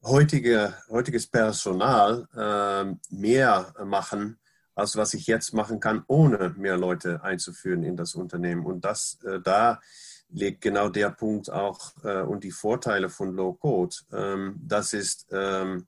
heutige, 0.05 0.73
heutiges 0.89 1.27
Personal 1.27 2.29
ähm, 2.37 3.01
mehr 3.11 3.75
machen, 3.85 4.39
als 4.77 4.95
was 4.95 5.15
ich 5.15 5.27
jetzt 5.27 5.55
machen 5.55 5.81
kann, 5.81 6.05
ohne 6.07 6.55
mehr 6.57 6.77
Leute 6.77 7.25
einzuführen 7.25 7.83
in 7.83 7.97
das 7.97 8.15
Unternehmen. 8.15 8.65
Und 8.65 8.85
das 8.85 9.19
äh, 9.25 9.41
da 9.41 9.81
liegt 10.29 10.61
genau 10.61 10.89
der 10.89 11.11
Punkt 11.11 11.51
auch 11.51 11.93
äh, 12.05 12.21
und 12.21 12.45
die 12.45 12.51
Vorteile 12.53 13.09
von 13.09 13.35
Low 13.35 13.55
Code. 13.55 13.97
Ähm, 14.13 14.61
das 14.63 14.93
ist 14.93 15.27
ähm, 15.33 15.87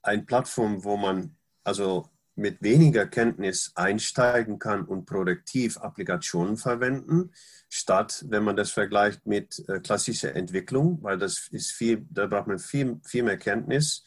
eine 0.00 0.22
Plattform, 0.22 0.84
wo 0.84 0.96
man 0.96 1.36
also 1.64 2.08
mit 2.34 2.62
weniger 2.62 3.06
Kenntnis 3.06 3.72
einsteigen 3.74 4.58
kann 4.58 4.84
und 4.84 5.04
produktiv 5.04 5.76
Applikationen 5.76 6.56
verwenden, 6.56 7.32
statt 7.68 8.24
wenn 8.28 8.44
man 8.44 8.56
das 8.56 8.70
vergleicht 8.70 9.26
mit 9.26 9.62
äh, 9.68 9.80
klassischer 9.80 10.34
Entwicklung, 10.36 11.02
weil 11.02 11.18
das 11.18 11.48
ist 11.50 11.72
viel, 11.72 12.06
da 12.10 12.26
braucht 12.26 12.46
man 12.46 12.58
viel, 12.58 13.00
viel 13.04 13.24
mehr 13.24 13.38
Kenntnis 13.38 14.04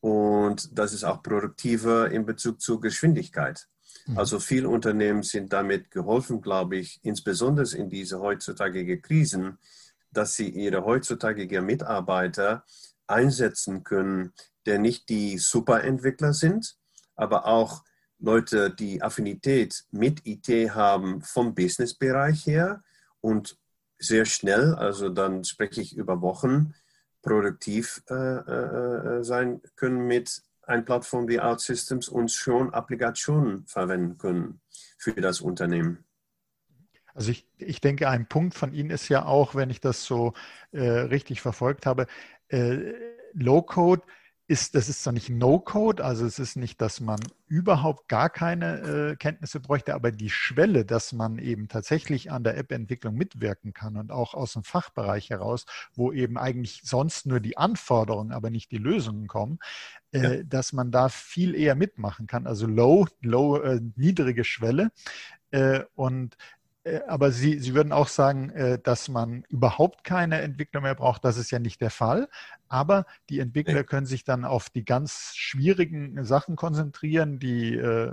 und 0.00 0.78
das 0.78 0.92
ist 0.92 1.04
auch 1.04 1.22
produktiver 1.22 2.10
in 2.10 2.24
Bezug 2.24 2.60
zur 2.60 2.80
Geschwindigkeit. 2.80 3.68
Mhm. 4.06 4.18
Also 4.18 4.38
viele 4.40 4.68
Unternehmen 4.68 5.22
sind 5.22 5.52
damit 5.52 5.90
geholfen, 5.90 6.40
glaube 6.40 6.76
ich, 6.76 7.00
insbesondere 7.02 7.76
in 7.76 7.88
diese 7.90 8.20
heutzutage 8.20 9.00
Krisen, 9.00 9.58
dass 10.12 10.34
sie 10.34 10.48
ihre 10.48 10.84
heutzutage 10.84 11.60
Mitarbeiter 11.60 12.64
einsetzen 13.06 13.84
können, 13.84 14.32
der 14.66 14.78
nicht 14.78 15.08
die 15.08 15.38
Superentwickler 15.38 16.32
sind, 16.32 16.76
aber 17.16 17.46
auch 17.46 17.84
Leute, 18.18 18.70
die 18.70 19.02
Affinität 19.02 19.84
mit 19.90 20.26
IT 20.26 20.48
haben 20.74 21.22
vom 21.22 21.54
Businessbereich 21.54 22.46
her 22.46 22.82
und 23.20 23.56
sehr 23.98 24.24
schnell, 24.24 24.74
also 24.74 25.08
dann 25.08 25.44
spreche 25.44 25.80
ich 25.80 25.96
über 25.96 26.20
Wochen, 26.20 26.74
produktiv 27.28 28.02
äh, 28.10 28.14
äh, 28.14 29.18
äh 29.18 29.24
sein 29.24 29.60
können 29.76 30.06
mit 30.06 30.42
eine 30.62 30.82
Plattform 30.82 31.28
wie 31.28 31.40
OutSystems 31.40 32.08
und 32.08 32.30
schon 32.30 32.72
Applikationen 32.74 33.66
verwenden 33.66 34.18
können 34.18 34.60
für 34.98 35.14
das 35.14 35.40
Unternehmen. 35.40 36.04
Also 37.14 37.32
ich, 37.32 37.48
ich 37.56 37.80
denke, 37.80 38.08
ein 38.08 38.28
Punkt 38.28 38.54
von 38.54 38.72
Ihnen 38.72 38.90
ist 38.90 39.08
ja 39.08 39.24
auch, 39.24 39.54
wenn 39.54 39.70
ich 39.70 39.80
das 39.80 40.04
so 40.04 40.34
äh, 40.72 40.80
richtig 40.80 41.40
verfolgt 41.40 41.86
habe, 41.86 42.06
äh, 42.48 42.92
Low-Code 43.32 44.02
ist, 44.48 44.74
das 44.74 44.88
ist 44.88 45.02
zwar 45.02 45.12
nicht 45.12 45.28
No-Code, 45.28 46.02
also 46.02 46.24
es 46.24 46.38
ist 46.38 46.56
nicht, 46.56 46.80
dass 46.80 47.00
man 47.00 47.20
überhaupt 47.48 48.08
gar 48.08 48.30
keine 48.30 49.10
äh, 49.10 49.16
Kenntnisse 49.16 49.60
bräuchte, 49.60 49.94
aber 49.94 50.10
die 50.10 50.30
Schwelle, 50.30 50.86
dass 50.86 51.12
man 51.12 51.38
eben 51.38 51.68
tatsächlich 51.68 52.32
an 52.32 52.44
der 52.44 52.56
App-Entwicklung 52.56 53.14
mitwirken 53.14 53.74
kann 53.74 53.98
und 53.98 54.10
auch 54.10 54.32
aus 54.32 54.54
dem 54.54 54.64
Fachbereich 54.64 55.28
heraus, 55.28 55.66
wo 55.94 56.12
eben 56.12 56.38
eigentlich 56.38 56.80
sonst 56.82 57.26
nur 57.26 57.40
die 57.40 57.58
Anforderungen, 57.58 58.32
aber 58.32 58.48
nicht 58.48 58.70
die 58.70 58.78
Lösungen 58.78 59.26
kommen, 59.26 59.58
äh, 60.12 60.38
ja. 60.38 60.42
dass 60.44 60.72
man 60.72 60.90
da 60.90 61.10
viel 61.10 61.54
eher 61.54 61.74
mitmachen 61.74 62.26
kann. 62.26 62.46
Also 62.46 62.66
low, 62.66 63.06
low, 63.20 63.58
äh, 63.58 63.80
niedrige 63.96 64.44
Schwelle. 64.44 64.90
Äh, 65.50 65.84
und 65.94 66.36
aber 67.06 67.32
Sie, 67.32 67.58
Sie 67.58 67.74
würden 67.74 67.92
auch 67.92 68.08
sagen, 68.08 68.50
äh, 68.50 68.78
dass 68.78 69.08
man 69.08 69.44
überhaupt 69.48 70.04
keine 70.04 70.40
Entwickler 70.40 70.80
mehr 70.80 70.94
braucht. 70.94 71.24
Das 71.24 71.36
ist 71.36 71.50
ja 71.50 71.58
nicht 71.58 71.80
der 71.80 71.90
Fall. 71.90 72.28
Aber 72.68 73.06
die 73.28 73.40
Entwickler 73.40 73.84
können 73.84 74.06
sich 74.06 74.24
dann 74.24 74.44
auf 74.44 74.70
die 74.70 74.84
ganz 74.84 75.32
schwierigen 75.34 76.24
Sachen 76.24 76.56
konzentrieren, 76.56 77.38
die, 77.38 77.74
äh, 77.74 78.12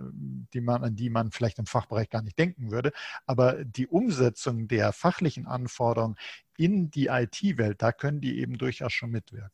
die 0.53 0.61
man, 0.61 0.83
an 0.83 0.95
die 0.95 1.09
man 1.09 1.31
vielleicht 1.31 1.59
im 1.59 1.65
Fachbereich 1.65 2.09
gar 2.09 2.21
nicht 2.21 2.39
denken 2.39 2.71
würde. 2.71 2.91
Aber 3.25 3.63
die 3.63 3.87
Umsetzung 3.87 4.67
der 4.67 4.93
fachlichen 4.93 5.45
Anforderungen 5.45 6.15
in 6.57 6.89
die 6.89 7.07
IT-Welt, 7.07 7.81
da 7.81 7.91
können 7.91 8.21
die 8.21 8.39
eben 8.39 8.57
durchaus 8.57 8.93
schon 8.93 9.11
mitwirken. 9.11 9.51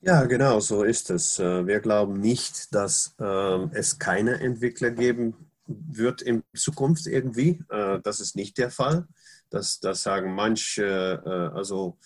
Ja, 0.00 0.24
genau, 0.24 0.58
so 0.58 0.82
ist 0.82 1.10
es. 1.10 1.38
Wir 1.38 1.78
glauben 1.78 2.14
nicht, 2.14 2.74
dass 2.74 3.14
ähm, 3.20 3.70
es 3.72 4.00
keine 4.00 4.40
Entwickler 4.40 4.90
geben 4.90 5.47
wird 5.68 6.22
in 6.22 6.42
Zukunft 6.54 7.06
irgendwie. 7.06 7.62
Äh, 7.68 8.00
das 8.02 8.20
ist 8.20 8.36
nicht 8.36 8.58
der 8.58 8.70
Fall. 8.70 9.06
Das, 9.50 9.80
das 9.80 10.02
sagen 10.02 10.34
manche, 10.34 11.22
äh, 11.24 11.56
also 11.56 11.98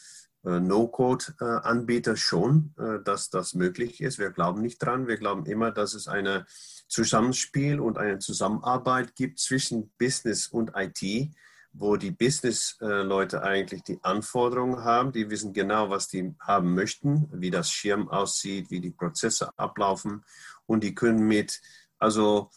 äh, 0.44 0.58
No-Code-Anbieter 0.60 2.16
schon, 2.16 2.74
dass 3.04 3.30
das 3.30 3.54
möglich 3.54 4.00
ist. 4.00 4.18
Wir 4.18 4.30
glauben 4.30 4.60
nicht 4.60 4.82
dran. 4.82 5.06
Wir 5.06 5.16
glauben 5.16 5.46
immer, 5.46 5.70
dass 5.70 5.94
es 5.94 6.08
ein 6.08 6.44
Zusammenspiel 6.88 7.78
und 7.78 7.96
eine 7.96 8.18
Zusammenarbeit 8.18 9.14
gibt 9.14 9.38
zwischen 9.38 9.92
Business 9.98 10.48
und 10.48 10.72
IT, 10.74 11.30
wo 11.72 11.96
die 11.96 12.10
Business-Leute 12.10 13.42
eigentlich 13.42 13.84
die 13.84 14.02
Anforderungen 14.02 14.82
haben. 14.82 15.12
Die 15.12 15.30
wissen 15.30 15.52
genau, 15.52 15.90
was 15.90 16.08
die 16.08 16.34
haben 16.40 16.74
möchten, 16.74 17.28
wie 17.32 17.50
das 17.50 17.70
Schirm 17.70 18.08
aussieht, 18.08 18.70
wie 18.70 18.80
die 18.80 18.90
Prozesse 18.90 19.56
ablaufen. 19.56 20.24
Und 20.66 20.82
die 20.82 20.94
können 20.94 21.26
mit, 21.26 21.62
also 21.98 22.50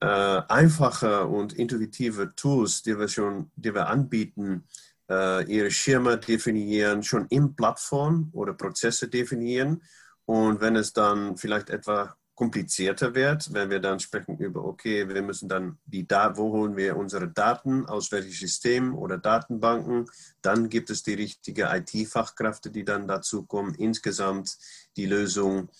äh, 0.00 0.06
einfache 0.06 1.26
und 1.26 1.54
intuitive 1.54 2.34
Tools, 2.34 2.82
die 2.82 2.98
wir 2.98 3.08
schon, 3.08 3.50
die 3.56 3.74
wir 3.74 3.88
anbieten, 3.88 4.64
äh, 5.08 5.44
ihre 5.44 5.70
Schirme 5.70 6.18
definieren, 6.18 7.02
schon 7.02 7.26
im 7.30 7.54
Plattform 7.54 8.30
oder 8.32 8.52
Prozesse 8.52 9.08
definieren. 9.08 9.82
Und 10.24 10.60
wenn 10.60 10.76
es 10.76 10.92
dann 10.92 11.36
vielleicht 11.36 11.70
etwa 11.70 12.16
komplizierter 12.34 13.14
wird, 13.14 13.52
wenn 13.54 13.70
wir 13.70 13.80
dann 13.80 13.98
sprechen 13.98 14.36
über, 14.36 14.62
okay, 14.64 15.08
wir 15.08 15.22
müssen 15.22 15.48
dann 15.48 15.78
die 15.86 16.06
Daten, 16.06 16.36
wo 16.36 16.52
holen 16.52 16.76
wir 16.76 16.96
unsere 16.96 17.28
Daten, 17.28 17.86
aus 17.86 18.12
welchem 18.12 18.32
System 18.32 18.94
oder 18.94 19.16
Datenbanken, 19.16 20.04
dann 20.42 20.68
gibt 20.68 20.90
es 20.90 21.02
die 21.02 21.14
richtige 21.14 21.70
IT-Fachkräfte, 21.72 22.70
die 22.70 22.84
dann 22.84 23.08
dazu 23.08 23.44
kommen, 23.44 23.74
insgesamt 23.74 24.58
die 24.98 25.06
Lösung 25.06 25.70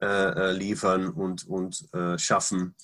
äh, 0.00 0.06
äh 0.06 0.52
liefern 0.52 1.08
und, 1.08 1.46
und 1.46 1.86
äh, 1.92 2.18
schaffen. 2.18 2.74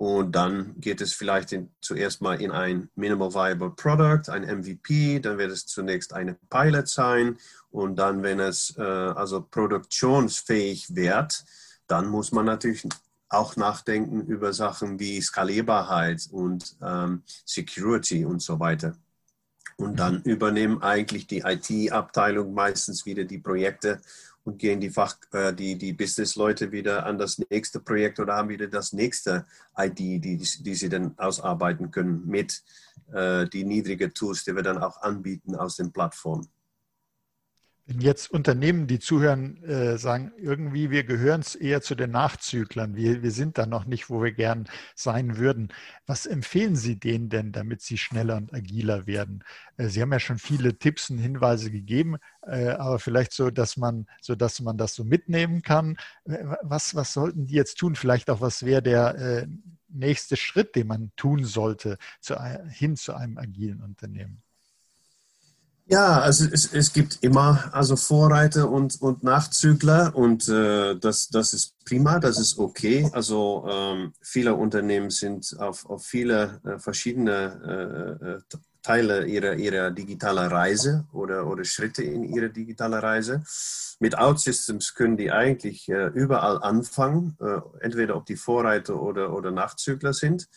Und 0.00 0.32
dann 0.32 0.80
geht 0.80 1.02
es 1.02 1.12
vielleicht 1.12 1.52
in, 1.52 1.74
zuerst 1.82 2.22
mal 2.22 2.40
in 2.40 2.52
ein 2.52 2.88
Minimal 2.94 3.34
Viable 3.34 3.68
Product, 3.68 4.30
ein 4.32 4.44
MVP, 4.44 5.20
dann 5.20 5.36
wird 5.36 5.52
es 5.52 5.66
zunächst 5.66 6.14
eine 6.14 6.38
Pilot 6.48 6.88
sein 6.88 7.36
und 7.68 7.96
dann, 7.96 8.22
wenn 8.22 8.40
es 8.40 8.74
äh, 8.78 8.80
also 8.80 9.42
produktionsfähig 9.42 10.96
wird, 10.96 11.44
dann 11.86 12.06
muss 12.06 12.32
man 12.32 12.46
natürlich 12.46 12.88
auch 13.28 13.56
nachdenken 13.56 14.22
über 14.22 14.54
Sachen 14.54 14.98
wie 14.98 15.20
Skalierbarkeit 15.20 16.28
und 16.30 16.76
ähm, 16.82 17.22
Security 17.44 18.24
und 18.24 18.40
so 18.40 18.58
weiter. 18.58 18.96
Und 19.76 19.98
dann 19.98 20.22
übernehmen 20.22 20.82
eigentlich 20.82 21.26
die 21.26 21.42
IT-Abteilung 21.44 22.54
meistens 22.54 23.04
wieder 23.04 23.24
die 23.24 23.38
Projekte 23.38 24.00
und 24.50 24.58
gehen 24.58 24.80
die 24.80 24.90
Fach, 24.90 25.16
äh, 25.32 25.52
die, 25.52 25.76
die 25.76 25.92
Business-Leute 25.92 26.72
wieder 26.72 27.06
an 27.06 27.18
das 27.18 27.38
nächste 27.50 27.80
Projekt 27.80 28.18
oder 28.18 28.34
haben 28.34 28.48
wieder 28.48 28.66
das 28.66 28.92
nächste 28.92 29.46
ID, 29.78 29.98
die, 29.98 30.36
die 30.36 30.74
sie 30.74 30.88
dann 30.88 31.16
ausarbeiten 31.18 31.90
können 31.90 32.26
mit 32.26 32.62
äh, 33.12 33.46
die 33.46 33.64
niedrigen 33.64 34.12
Tools, 34.12 34.44
die 34.44 34.54
wir 34.54 34.62
dann 34.62 34.78
auch 34.78 35.00
anbieten 35.02 35.54
aus 35.54 35.76
den 35.76 35.92
Plattformen. 35.92 36.48
Wenn 37.90 38.00
jetzt 38.00 38.30
Unternehmen, 38.30 38.86
die 38.86 39.00
zuhören, 39.00 39.64
äh, 39.64 39.98
sagen, 39.98 40.30
irgendwie 40.38 40.90
wir 40.90 41.02
gehören 41.02 41.42
eher 41.58 41.82
zu 41.82 41.96
den 41.96 42.12
Nachzüglern, 42.12 42.94
wir, 42.94 43.24
wir 43.24 43.32
sind 43.32 43.58
da 43.58 43.66
noch 43.66 43.84
nicht, 43.84 44.08
wo 44.08 44.22
wir 44.22 44.30
gern 44.30 44.68
sein 44.94 45.38
würden. 45.38 45.72
Was 46.06 46.24
empfehlen 46.24 46.76
Sie 46.76 47.00
denen 47.00 47.30
denn, 47.30 47.50
damit 47.50 47.82
sie 47.82 47.98
schneller 47.98 48.36
und 48.36 48.54
agiler 48.54 49.08
werden? 49.08 49.42
Äh, 49.76 49.88
sie 49.88 50.02
haben 50.02 50.12
ja 50.12 50.20
schon 50.20 50.38
viele 50.38 50.78
Tipps 50.78 51.10
und 51.10 51.18
Hinweise 51.18 51.72
gegeben, 51.72 52.18
äh, 52.42 52.68
aber 52.68 53.00
vielleicht 53.00 53.32
so, 53.32 53.50
dass 53.50 53.76
man, 53.76 54.06
so 54.20 54.36
dass 54.36 54.60
man 54.60 54.76
das 54.76 54.94
so 54.94 55.02
mitnehmen 55.02 55.62
kann. 55.62 55.96
Was, 56.62 56.94
was 56.94 57.12
sollten 57.12 57.46
die 57.46 57.54
jetzt 57.54 57.76
tun? 57.78 57.96
Vielleicht 57.96 58.30
auch, 58.30 58.40
was 58.40 58.64
wäre 58.64 58.82
der 58.82 59.48
nächste 59.88 60.36
Schritt, 60.36 60.76
den 60.76 60.86
man 60.86 61.10
tun 61.16 61.44
sollte, 61.44 61.98
zu, 62.20 62.40
hin 62.68 62.94
zu 62.96 63.14
einem 63.14 63.36
agilen 63.36 63.82
Unternehmen? 63.82 64.44
Ja, 65.90 66.20
also 66.20 66.46
es, 66.52 66.72
es 66.72 66.92
gibt 66.92 67.18
immer 67.20 67.68
also 67.72 67.96
Vorreiter 67.96 68.70
und, 68.70 69.02
und 69.02 69.24
Nachzügler 69.24 70.14
und 70.14 70.48
äh, 70.48 70.94
das, 70.94 71.30
das 71.30 71.52
ist 71.52 71.84
prima, 71.84 72.20
das 72.20 72.38
ist 72.38 72.60
okay. 72.60 73.10
Also 73.12 73.66
ähm, 73.68 74.12
viele 74.22 74.54
Unternehmen 74.54 75.10
sind 75.10 75.56
auf, 75.58 75.90
auf 75.90 76.04
viele 76.04 76.60
äh, 76.64 76.78
verschiedene 76.78 78.20
äh, 78.22 78.26
äh 78.26 78.60
Teile 78.82 79.26
ihrer, 79.26 79.56
ihrer 79.56 79.90
digitalen 79.90 80.50
Reise 80.50 81.04
oder, 81.12 81.46
oder 81.46 81.64
Schritte 81.64 82.02
in 82.02 82.24
ihrer 82.24 82.48
digitalen 82.48 82.94
Reise. 82.98 83.42
Mit 83.98 84.16
OutSystems 84.16 84.94
können 84.94 85.18
die 85.18 85.30
eigentlich 85.30 85.86
äh, 85.90 86.06
überall 86.14 86.62
anfangen, 86.62 87.36
äh, 87.40 87.60
entweder 87.84 88.16
ob 88.16 88.24
die 88.24 88.36
Vorreiter 88.36 89.02
oder, 89.02 89.34
oder 89.34 89.50
Nachzügler 89.50 90.14
sind. 90.14 90.48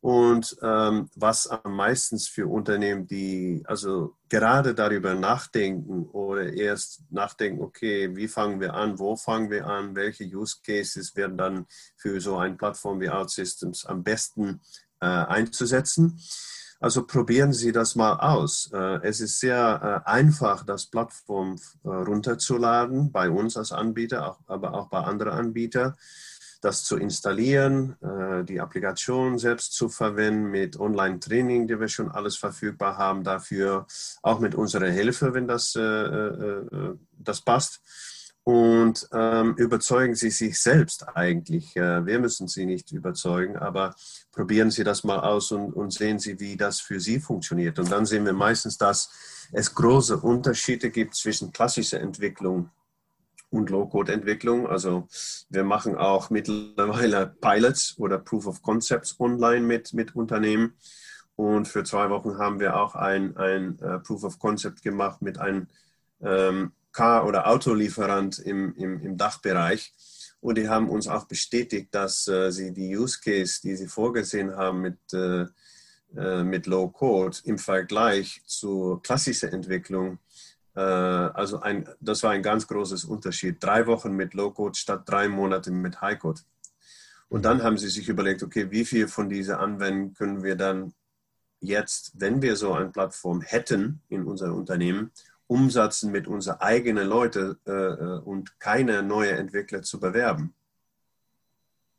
Und 0.00 0.56
ähm, 0.62 1.10
was 1.16 1.48
am 1.48 1.74
meisten 1.74 2.18
für 2.20 2.46
Unternehmen, 2.46 3.08
die 3.08 3.62
also 3.66 4.14
gerade 4.28 4.74
darüber 4.74 5.14
nachdenken 5.14 6.06
oder 6.10 6.52
erst 6.52 7.02
nachdenken, 7.10 7.62
okay, 7.62 8.14
wie 8.14 8.28
fangen 8.28 8.60
wir 8.60 8.74
an, 8.74 9.00
wo 9.00 9.16
fangen 9.16 9.50
wir 9.50 9.66
an, 9.66 9.96
welche 9.96 10.24
Use 10.24 10.58
Cases 10.64 11.16
werden 11.16 11.36
dann 11.36 11.66
für 11.96 12.20
so 12.20 12.36
eine 12.36 12.54
Plattform 12.54 13.00
wie 13.00 13.10
OutSystems 13.10 13.86
am 13.86 14.04
besten 14.04 14.60
äh, 15.00 15.06
einzusetzen. 15.06 16.20
Also 16.80 17.04
probieren 17.04 17.52
Sie 17.52 17.72
das 17.72 17.96
mal 17.96 18.20
aus. 18.20 18.70
Äh, 18.72 19.00
es 19.02 19.20
ist 19.20 19.40
sehr 19.40 20.04
äh, 20.06 20.08
einfach, 20.08 20.64
das 20.64 20.86
Plattform 20.86 21.56
äh, 21.82 21.88
runterzuladen, 21.88 23.10
bei 23.10 23.30
uns 23.30 23.56
als 23.56 23.72
Anbieter, 23.72 24.38
aber 24.46 24.74
auch 24.74 24.88
bei 24.88 25.00
anderen 25.00 25.32
Anbietern 25.32 25.96
das 26.60 26.84
zu 26.84 26.96
installieren, 26.96 27.96
äh, 28.02 28.44
die 28.44 28.60
Applikation 28.60 29.38
selbst 29.38 29.74
zu 29.74 29.88
verwenden 29.88 30.50
mit 30.50 30.78
Online-Training, 30.78 31.68
die 31.68 31.78
wir 31.78 31.88
schon 31.88 32.10
alles 32.10 32.36
verfügbar 32.36 32.98
haben 32.98 33.22
dafür, 33.22 33.86
auch 34.22 34.40
mit 34.40 34.54
unserer 34.54 34.88
Hilfe, 34.88 35.34
wenn 35.34 35.46
das, 35.46 35.76
äh, 35.76 35.80
äh, 35.80 36.94
das 37.12 37.40
passt. 37.42 37.80
Und 38.42 39.06
ähm, 39.12 39.54
überzeugen 39.56 40.14
Sie 40.14 40.30
sich 40.30 40.58
selbst 40.58 41.06
eigentlich. 41.14 41.74
wir 41.74 42.18
müssen 42.18 42.48
Sie 42.48 42.64
nicht 42.64 42.92
überzeugen, 42.92 43.58
aber 43.58 43.94
probieren 44.32 44.70
Sie 44.70 44.84
das 44.84 45.04
mal 45.04 45.20
aus 45.20 45.52
und, 45.52 45.74
und 45.74 45.92
sehen 45.92 46.18
Sie, 46.18 46.40
wie 46.40 46.56
das 46.56 46.80
für 46.80 46.98
Sie 46.98 47.20
funktioniert. 47.20 47.78
Und 47.78 47.92
dann 47.92 48.06
sehen 48.06 48.24
wir 48.24 48.32
meistens, 48.32 48.78
dass 48.78 49.10
es 49.52 49.74
große 49.74 50.16
Unterschiede 50.16 50.88
gibt 50.88 51.14
zwischen 51.14 51.52
klassischer 51.52 52.00
Entwicklung 52.00 52.70
und 53.50 53.70
Low-Code-Entwicklung. 53.70 54.66
Also 54.66 55.08
wir 55.48 55.64
machen 55.64 55.96
auch 55.96 56.30
mittlerweile 56.30 57.26
Pilots 57.40 57.94
oder 57.98 58.18
Proof 58.18 58.46
of 58.46 58.62
Concepts 58.62 59.18
online 59.20 59.64
mit, 59.64 59.94
mit 59.94 60.14
Unternehmen. 60.14 60.74
Und 61.36 61.68
für 61.68 61.84
zwei 61.84 62.10
Wochen 62.10 62.38
haben 62.38 62.58
wir 62.58 62.80
auch 62.80 62.94
ein, 62.94 63.36
ein 63.36 63.78
uh, 63.80 64.00
Proof 64.00 64.24
of 64.24 64.38
Concept 64.38 64.82
gemacht 64.82 65.22
mit 65.22 65.38
einem 65.38 65.68
ähm, 66.20 66.72
Car- 66.92 67.26
oder 67.26 67.46
Autolieferant 67.46 68.40
im, 68.40 68.74
im, 68.74 69.00
im 69.00 69.16
Dachbereich. 69.16 69.94
Und 70.40 70.58
die 70.58 70.68
haben 70.68 70.88
uns 70.88 71.06
auch 71.06 71.24
bestätigt, 71.26 71.88
dass 71.94 72.26
äh, 72.28 72.50
sie 72.50 72.72
die 72.72 72.96
Use 72.96 73.20
Case, 73.20 73.60
die 73.62 73.76
sie 73.76 73.86
vorgesehen 73.86 74.56
haben 74.56 74.80
mit, 74.80 74.98
äh, 75.12 75.46
äh 76.16 76.42
mit 76.42 76.66
Low 76.66 76.88
Code 76.88 77.36
im 77.44 77.58
Vergleich 77.58 78.42
zur 78.46 79.02
klassischen 79.02 79.50
Entwicklung 79.50 80.18
also 80.80 81.60
ein, 81.60 81.88
das 82.00 82.22
war 82.22 82.30
ein 82.30 82.42
ganz 82.42 82.66
großes 82.66 83.04
Unterschied. 83.04 83.62
Drei 83.62 83.86
Wochen 83.86 84.12
mit 84.12 84.34
Low-Code 84.34 84.78
statt 84.78 85.02
drei 85.06 85.28
Monate 85.28 85.70
mit 85.70 86.00
High-Code. 86.00 86.40
Und 87.28 87.44
dann 87.44 87.62
haben 87.62 87.78
sie 87.78 87.88
sich 87.88 88.08
überlegt, 88.08 88.42
okay, 88.42 88.70
wie 88.70 88.84
viel 88.84 89.08
von 89.08 89.28
diesen 89.28 89.56
Anwendungen 89.56 90.14
können 90.14 90.42
wir 90.42 90.56
dann 90.56 90.94
jetzt, 91.60 92.12
wenn 92.14 92.40
wir 92.40 92.56
so 92.56 92.72
eine 92.72 92.90
Plattform 92.90 93.40
hätten 93.40 94.00
in 94.08 94.24
unserem 94.24 94.54
Unternehmen, 94.54 95.10
umsetzen 95.46 96.12
mit 96.12 96.26
unseren 96.26 96.60
eigenen 96.60 97.08
Leuten 97.08 97.56
äh, 97.66 97.72
äh 97.72 98.18
und 98.20 98.60
keine 98.60 99.02
neuen 99.02 99.36
Entwickler 99.36 99.82
zu 99.82 99.98
bewerben. 99.98 100.54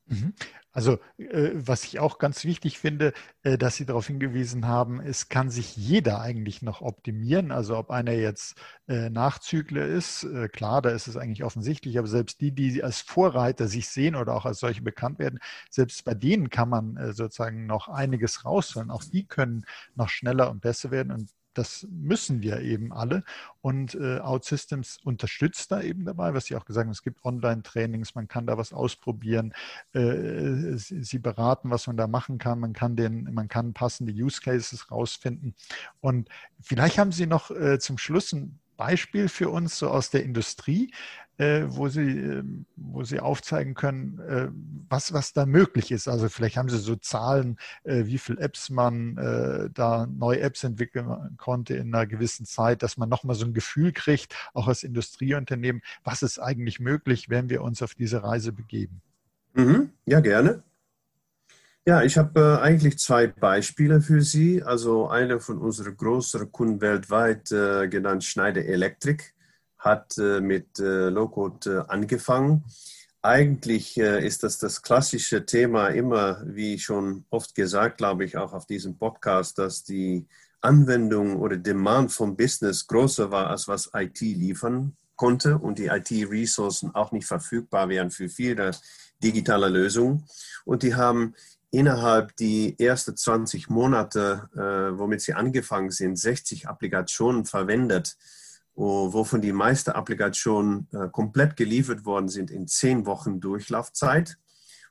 Mhm. 0.09 0.33
Also 0.71 0.99
äh, 1.17 1.51
was 1.53 1.83
ich 1.83 1.99
auch 1.99 2.19
ganz 2.19 2.43
wichtig 2.45 2.77
finde, 2.79 3.13
äh, 3.43 3.57
dass 3.57 3.75
Sie 3.75 3.85
darauf 3.85 4.07
hingewiesen 4.07 4.67
haben, 4.67 4.99
es 5.01 5.27
kann 5.29 5.49
sich 5.49 5.75
jeder 5.75 6.21
eigentlich 6.21 6.61
noch 6.61 6.81
optimieren. 6.81 7.51
Also 7.51 7.75
ob 7.77 7.89
einer 7.89 8.13
jetzt 8.13 8.55
äh, 8.87 9.09
Nachzügler 9.09 9.85
ist, 9.85 10.23
äh, 10.23 10.47
klar, 10.47 10.81
da 10.81 10.89
ist 10.91 11.07
es 11.07 11.17
eigentlich 11.17 11.43
offensichtlich, 11.43 11.97
aber 11.97 12.07
selbst 12.07 12.39
die, 12.41 12.51
die 12.51 12.83
als 12.83 13.01
Vorreiter 13.01 13.67
sich 13.67 13.89
sehen 13.89 14.15
oder 14.15 14.35
auch 14.35 14.45
als 14.45 14.59
solche 14.59 14.81
bekannt 14.83 15.19
werden, 15.19 15.39
selbst 15.71 16.05
bei 16.05 16.13
denen 16.13 16.49
kann 16.49 16.69
man 16.69 16.97
äh, 16.97 17.13
sozusagen 17.13 17.65
noch 17.65 17.87
einiges 17.89 18.45
rausholen. 18.45 18.91
Auch 18.91 19.03
die 19.03 19.25
können 19.25 19.65
noch 19.95 20.09
schneller 20.09 20.51
und 20.51 20.61
besser 20.61 20.91
werden. 20.91 21.11
Und 21.11 21.29
das 21.53 21.87
müssen 21.89 22.41
wir 22.41 22.61
eben 22.61 22.93
alle. 22.93 23.23
Und 23.61 23.95
äh, 23.95 24.19
OutSystems 24.19 24.99
unterstützt 25.03 25.71
da 25.71 25.81
eben 25.81 26.05
dabei, 26.05 26.33
was 26.33 26.45
Sie 26.45 26.55
auch 26.55 26.65
gesagt 26.65 26.85
haben, 26.85 26.91
es 26.91 27.03
gibt 27.03 27.23
Online-Trainings, 27.25 28.15
man 28.15 28.27
kann 28.27 28.47
da 28.47 28.57
was 28.57 28.73
ausprobieren. 28.73 29.53
Äh, 29.93 30.77
Sie 30.77 31.19
beraten, 31.19 31.69
was 31.69 31.87
man 31.87 31.97
da 31.97 32.07
machen 32.07 32.37
kann. 32.37 32.59
Man 32.59 32.73
kann, 32.73 32.95
den, 32.95 33.33
man 33.33 33.47
kann 33.47 33.73
passende 33.73 34.13
Use 34.13 34.41
Cases 34.41 34.91
rausfinden. 34.91 35.55
Und 35.99 36.29
vielleicht 36.61 36.97
haben 36.97 37.11
Sie 37.11 37.27
noch 37.27 37.51
äh, 37.51 37.79
zum 37.79 37.97
Schluss 37.97 38.33
ein 38.33 38.59
Beispiel 38.79 39.27
für 39.27 39.49
uns 39.49 39.77
so 39.77 39.89
aus 39.89 40.09
der 40.09 40.23
Industrie, 40.23 40.93
äh, 41.37 41.63
wo, 41.67 41.89
Sie, 41.89 42.17
äh, 42.17 42.43
wo 42.77 43.03
Sie 43.03 43.19
aufzeigen 43.19 43.73
können, 43.73 44.19
äh, 44.19 44.47
was, 44.87 45.11
was 45.11 45.33
da 45.33 45.45
möglich 45.45 45.91
ist. 45.91 46.07
Also 46.07 46.29
vielleicht 46.29 46.55
haben 46.55 46.69
Sie 46.69 46.77
so 46.77 46.95
Zahlen, 46.95 47.59
äh, 47.83 48.05
wie 48.05 48.17
viele 48.17 48.39
Apps 48.39 48.69
man 48.69 49.17
äh, 49.17 49.69
da 49.73 50.07
neue 50.07 50.39
Apps 50.39 50.63
entwickeln 50.63 51.35
konnte 51.37 51.75
in 51.75 51.93
einer 51.93 52.07
gewissen 52.07 52.45
Zeit, 52.45 52.81
dass 52.81 52.95
man 52.95 53.09
nochmal 53.09 53.35
so 53.35 53.45
ein 53.45 53.53
Gefühl 53.53 53.91
kriegt, 53.91 54.33
auch 54.53 54.69
als 54.69 54.83
Industrieunternehmen, 54.83 55.81
was 56.05 56.21
ist 56.21 56.39
eigentlich 56.39 56.79
möglich, 56.79 57.29
wenn 57.29 57.49
wir 57.49 57.61
uns 57.63 57.81
auf 57.81 57.95
diese 57.95 58.23
Reise 58.23 58.53
begeben. 58.53 59.01
Mhm. 59.55 59.89
Ja, 60.05 60.21
gerne. 60.21 60.63
Ja, 61.89 62.03
ich 62.03 62.19
habe 62.19 62.39
äh, 62.39 62.63
eigentlich 62.63 62.99
zwei 62.99 63.25
Beispiele 63.25 63.99
für 63.99 64.21
Sie. 64.21 64.61
Also 64.61 65.07
eine 65.07 65.39
von 65.39 65.57
unseren 65.57 65.97
größeren 65.97 66.51
Kunden 66.51 66.81
weltweit, 66.81 67.51
äh, 67.51 67.87
genannt 67.87 68.23
Schneider 68.23 68.63
Electric 68.63 69.23
hat 69.79 70.15
äh, 70.19 70.39
mit 70.39 70.77
äh, 70.77 71.09
Low-Code 71.09 71.87
äh, 71.87 71.91
angefangen. 71.91 72.63
Eigentlich 73.23 73.97
ist 73.97 74.43
das 74.43 74.59
das 74.59 74.83
klassische 74.83 75.47
Thema 75.47 75.87
immer, 75.87 76.43
wie 76.45 76.77
schon 76.77 77.25
oft 77.31 77.55
gesagt, 77.55 77.97
glaube 77.97 78.23
ich, 78.23 78.37
auch 78.37 78.53
auf 78.53 78.67
diesem 78.67 78.99
Podcast, 78.99 79.57
dass 79.57 79.83
die 79.83 80.27
Anwendung 80.61 81.37
oder 81.37 81.57
Demand 81.57 82.11
vom 82.11 82.37
Business 82.37 82.85
größer 82.85 83.31
war, 83.31 83.47
als 83.47 83.67
was 83.67 83.89
IT 83.95 84.21
liefern 84.21 84.95
konnte 85.15 85.57
und 85.57 85.79
die 85.79 85.87
IT-Ressourcen 85.87 86.93
auch 86.93 87.11
nicht 87.11 87.25
verfügbar 87.25 87.89
wären 87.89 88.11
für 88.11 88.29
viele 88.29 88.71
digitale 89.21 89.69
Lösungen. 89.69 90.25
Und 90.65 90.83
die 90.83 90.95
haben 90.95 91.33
innerhalb 91.71 92.35
die 92.37 92.77
ersten 92.79 93.15
20 93.15 93.69
Monate, 93.69 94.49
äh, 94.55 94.97
womit 94.97 95.21
sie 95.21 95.33
angefangen 95.33 95.91
sind, 95.91 96.17
60 96.17 96.67
Applikationen 96.67 97.45
verwendet, 97.45 98.17
wovon 98.75 99.41
die 99.41 99.51
meisten 99.51 99.91
Applikationen 99.91 100.87
äh, 100.93 101.09
komplett 101.11 101.57
geliefert 101.57 102.05
worden 102.05 102.29
sind 102.29 102.49
in 102.49 102.67
zehn 102.67 103.05
Wochen 103.05 103.39
Durchlaufzeit 103.41 104.37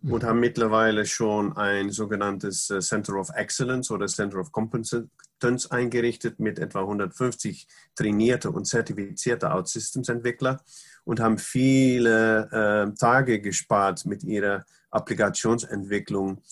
und 0.02 0.22
mhm. 0.22 0.26
haben 0.26 0.40
mittlerweile 0.40 1.06
schon 1.06 1.56
ein 1.56 1.90
sogenanntes 1.90 2.70
äh, 2.70 2.80
Center 2.80 3.14
of 3.14 3.30
Excellence 3.34 3.90
oder 3.90 4.06
Center 4.06 4.38
of 4.38 4.52
Competence 4.52 5.70
eingerichtet 5.70 6.38
mit 6.38 6.58
etwa 6.58 6.80
150 6.80 7.66
trainierte 7.96 8.50
und 8.50 8.66
zertifizierte 8.66 9.50
OutSystems-Entwickler 9.50 10.60
und 11.04 11.20
haben 11.20 11.38
viele 11.38 12.48
äh, 12.52 12.94
Tage 12.94 13.40
gespart 13.40 14.04
mit 14.06 14.22
ihrer 14.22 14.64
Applikationsentwicklung, 14.90 16.42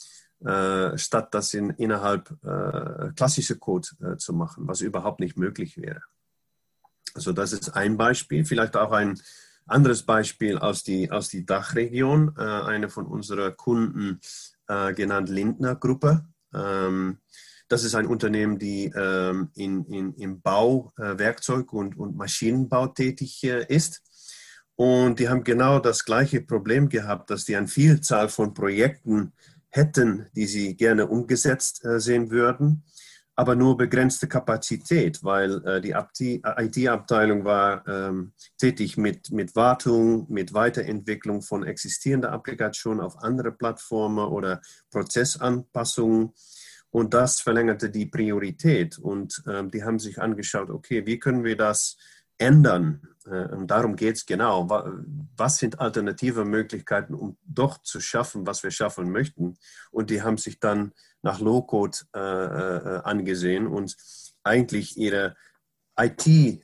statt 0.97 1.29
das 1.33 1.55
in, 1.55 1.71
innerhalb 1.71 2.31
äh, 2.45 3.13
klassischer 3.15 3.57
Code 3.57 3.89
äh, 4.01 4.17
zu 4.17 4.33
machen, 4.33 4.69
was 4.69 4.81
überhaupt 4.81 5.21
nicht 5.21 5.37
möglich 5.39 5.77
wäre. 5.77 6.03
Also 7.15 7.33
das 7.33 7.53
ist 7.53 7.75
ein 7.75 7.97
Beispiel, 7.97 8.45
vielleicht 8.45 8.77
auch 8.77 8.93
ein 8.93 9.21
anderes 9.67 10.03
Beispiel 10.03 10.59
aus 10.59 10.83
die, 10.83 11.11
aus 11.11 11.29
die 11.29 11.47
Dachregion. 11.47 12.35
Äh, 12.37 12.43
eine 12.43 12.89
von 12.89 13.07
unseren 13.07 13.57
Kunden, 13.57 14.21
äh, 14.69 14.93
genannt 14.93 15.29
Lindner 15.29 15.75
Gruppe. 15.77 16.27
Ähm, 16.55 17.19
Das 17.69 17.83
ist 17.83 17.97
ein 17.97 18.07
Unternehmen, 18.07 18.59
die 18.59 18.93
ähm, 18.95 19.51
in, 19.57 19.85
in, 19.87 20.15
im 20.15 20.41
Bau, 20.41 20.93
äh, 20.99 21.19
Werkzeug 21.19 21.73
und, 21.73 21.97
und 21.97 22.17
Maschinenbau 22.17 22.87
tätig 22.89 23.43
äh, 23.43 23.67
ist. 23.67 24.03
Und 24.77 25.19
die 25.19 25.29
haben 25.29 25.43
genau 25.43 25.81
das 25.81 26.05
gleiche 26.05 26.43
Problem 26.43 26.89
gehabt, 26.89 27.31
dass 27.31 27.45
die 27.45 27.57
eine 27.57 27.67
Vielzahl 27.67 28.29
von 28.29 28.55
Projekten 28.55 29.33
hätten, 29.77 30.27
die 30.35 30.47
sie 30.47 30.77
gerne 30.77 31.07
umgesetzt 31.07 31.85
äh, 31.85 32.01
sehen 32.01 32.31
würden, 32.31 32.85
aber 33.39 33.55
nur 33.55 33.77
begrenzte 33.77 34.27
Kapazität, 34.27 35.23
weil 35.23 35.63
äh, 35.67 35.81
die 35.83 35.91
IT-Abteilung 35.91 37.45
war 37.45 37.87
ähm, 37.87 38.33
tätig 38.57 38.97
mit, 38.97 39.31
mit 39.31 39.55
Wartung, 39.55 40.27
mit 40.33 40.55
Weiterentwicklung 40.55 41.43
von 41.43 41.63
existierenden 41.63 42.31
Applikationen 42.31 43.05
auf 43.05 43.23
andere 43.23 43.53
Plattformen 43.53 44.27
oder 44.27 44.63
Prozessanpassungen. 44.91 46.33
Und 46.89 47.13
das 47.13 47.43
verlängerte 47.43 47.91
die 47.91 48.07
Priorität. 48.07 48.97
Und 48.97 49.43
ähm, 49.47 49.71
die 49.71 49.85
haben 49.85 49.99
sich 49.99 50.19
angeschaut, 50.19 50.71
okay, 50.71 51.05
wie 51.05 51.19
können 51.19 51.45
wir 51.45 51.59
das 51.59 51.99
ändern? 52.39 53.03
Äh, 53.31 53.49
darum 53.67 53.97
geht 53.97 54.17
es 54.17 54.27
genau. 54.27 54.69
Was 55.37 55.59
sind 55.59 55.81
alternative 55.81 56.45
Möglichkeiten, 56.45 57.15
um 57.15 57.37
doch 57.45 57.79
zu 57.83 58.01
schaffen, 58.01 58.47
was 58.47 58.63
wir 58.63 58.71
schaffen 58.71 59.11
möchten? 59.11 59.57
Und 59.91 60.11
die 60.11 60.23
haben 60.23 60.39
sich 60.39 60.61
dann 60.61 60.93
nach 61.23 61.41
Low-Code 61.41 61.99
äh, 62.15 62.19
äh, 62.19 63.01
angesehen 63.03 63.67
und 63.67 63.97
eigentlich 64.43 64.97
ihre 64.97 65.37
IT, 65.99 66.27
äh, 66.27 66.61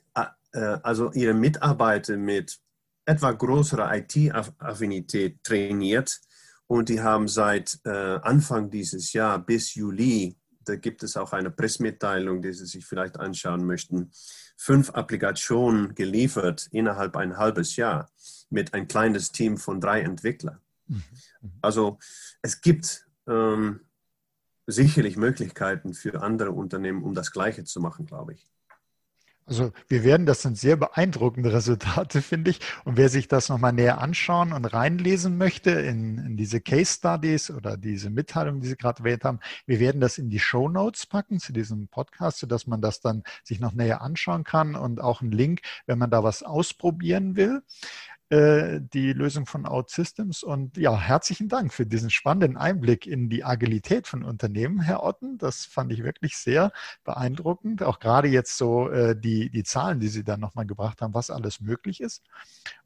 also 0.53 1.11
ihre 1.11 1.33
Mitarbeiter 1.33 2.17
mit 2.17 2.59
etwa 3.05 3.31
größerer 3.31 3.95
IT-Affinität 3.97 5.43
trainiert 5.43 6.21
und 6.67 6.89
die 6.89 7.01
haben 7.01 7.27
seit 7.27 7.79
äh, 7.85 7.89
Anfang 7.89 8.69
dieses 8.69 9.13
Jahr 9.13 9.39
bis 9.39 9.75
Juli, 9.75 10.37
da 10.65 10.75
gibt 10.75 11.03
es 11.03 11.17
auch 11.17 11.33
eine 11.33 11.51
Pressemitteilung, 11.51 12.41
die 12.41 12.53
Sie 12.53 12.65
sich 12.65 12.85
vielleicht 12.85 13.19
anschauen 13.19 13.65
möchten, 13.65 14.11
fünf 14.57 14.91
Applikationen 14.91 15.95
geliefert 15.95 16.67
innerhalb 16.71 17.15
ein 17.15 17.37
halbes 17.37 17.75
Jahr 17.75 18.09
mit 18.49 18.73
ein 18.73 18.87
kleines 18.87 19.31
Team 19.31 19.57
von 19.57 19.81
drei 19.81 20.01
Entwicklern. 20.01 20.59
Mhm. 20.87 21.03
Also 21.61 21.99
es 22.41 22.61
gibt 22.61 23.05
ähm, 23.27 23.81
sicherlich 24.67 25.17
Möglichkeiten 25.17 25.93
für 25.93 26.21
andere 26.21 26.51
Unternehmen, 26.51 27.03
um 27.03 27.13
das 27.13 27.31
Gleiche 27.31 27.63
zu 27.63 27.79
machen, 27.79 28.05
glaube 28.05 28.33
ich. 28.33 28.45
Also 29.45 29.71
wir 29.89 30.03
werden, 30.05 30.25
das 30.25 30.41
sind 30.41 30.57
sehr 30.57 30.77
beeindruckende 30.77 31.51
Resultate, 31.51 32.21
finde 32.23 32.51
ich. 32.51 32.59
Und 32.85 32.97
wer 32.97 33.09
sich 33.09 33.27
das 33.27 33.49
nochmal 33.49 33.73
näher 33.73 33.99
anschauen 33.99 34.53
und 34.53 34.65
reinlesen 34.65 35.37
möchte 35.37 35.71
in, 35.71 36.17
in 36.17 36.37
diese 36.37 36.61
Case 36.61 36.93
Studies 36.95 37.51
oder 37.51 37.75
diese 37.75 38.09
Mitteilung, 38.09 38.61
die 38.61 38.67
Sie 38.67 38.77
gerade 38.77 38.99
erwähnt 38.99 39.25
haben, 39.25 39.39
wir 39.65 39.79
werden 39.79 39.99
das 39.99 40.17
in 40.17 40.29
die 40.29 40.39
Show 40.39 40.69
Notes 40.69 41.05
packen 41.05 41.39
zu 41.39 41.51
diesem 41.51 41.87
Podcast, 41.89 42.39
sodass 42.39 42.67
man 42.67 42.81
das 42.81 43.01
dann 43.01 43.23
sich 43.43 43.59
noch 43.59 43.73
näher 43.73 44.01
anschauen 44.01 44.43
kann 44.43 44.75
und 44.75 45.01
auch 45.01 45.21
einen 45.21 45.31
Link, 45.31 45.61
wenn 45.87 45.97
man 45.97 46.09
da 46.09 46.23
was 46.23 46.43
ausprobieren 46.43 47.35
will. 47.35 47.63
Äh, 48.33 48.81
die 48.81 49.13
Lösung 49.13 49.45
von 49.45 49.67
OutSystems. 49.67 50.41
Und 50.41 50.75
ja, 50.77 50.99
herzlichen 50.99 51.49
Dank 51.49 51.71
für 51.71 51.85
diesen 51.85 52.09
spannenden 52.09 52.57
Einblick 52.57 53.05
in 53.05 53.29
die 53.29 53.43
Agilität 53.43 54.07
von 54.07 54.23
Unternehmen, 54.23 54.81
Herr 54.81 55.03
Otten. 55.03 55.37
Das 55.37 55.65
fand 55.65 55.91
ich 55.91 56.03
wirklich 56.03 56.35
sehr 56.35 56.71
beeindruckend. 57.03 57.83
Auch 57.83 57.99
gerade 57.99 58.29
jetzt 58.29 58.57
so 58.57 58.89
äh, 58.89 59.15
die, 59.15 59.51
die 59.51 59.61
Zahlen, 59.61 59.99
die 59.99 60.07
Sie 60.07 60.23
dann 60.23 60.39
nochmal 60.39 60.65
gebracht 60.65 61.03
haben, 61.03 61.13
was 61.13 61.29
alles 61.29 61.61
möglich 61.61 62.01
ist. 62.01 62.23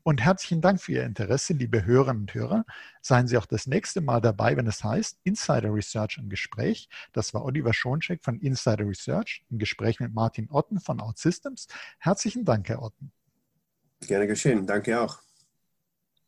Und 0.04 0.22
herzlichen 0.22 0.60
Dank 0.60 0.82
für 0.82 0.92
Ihr 0.92 1.06
Interesse, 1.06 1.54
liebe 1.54 1.86
Hörerinnen 1.86 2.24
und 2.24 2.34
Hörer. 2.34 2.66
Seien 3.02 3.28
Sie 3.28 3.38
auch 3.38 3.46
das 3.46 3.68
nächste 3.68 4.02
Mal 4.02 4.20
dabei, 4.20 4.58
wenn 4.58 4.68
es 4.68 4.84
heißt 4.84 5.18
Insider 5.24 5.74
Research 5.74 6.18
im 6.18 6.28
Gespräch. 6.28 6.90
Das 7.14 7.34
war 7.34 7.46
Oliver 7.46 7.74
Schoncheck 7.74 8.22
von 8.22 8.38
Insider 8.42 8.86
Research 8.86 9.46
im 9.50 9.60
Gespräch 9.60 10.02
mit 10.02 10.14
Martin 10.14 10.50
Otten 10.52 10.82
von 10.82 11.00
OutSystems. 11.00 11.68
Herzlichen 12.00 12.44
Dank, 12.44 12.68
Herr 12.68 12.82
Otten. 12.82 13.14
Gerne 14.02 14.28
geschehen. 14.28 14.68
Danke 14.68 15.00
auch. 15.00 15.27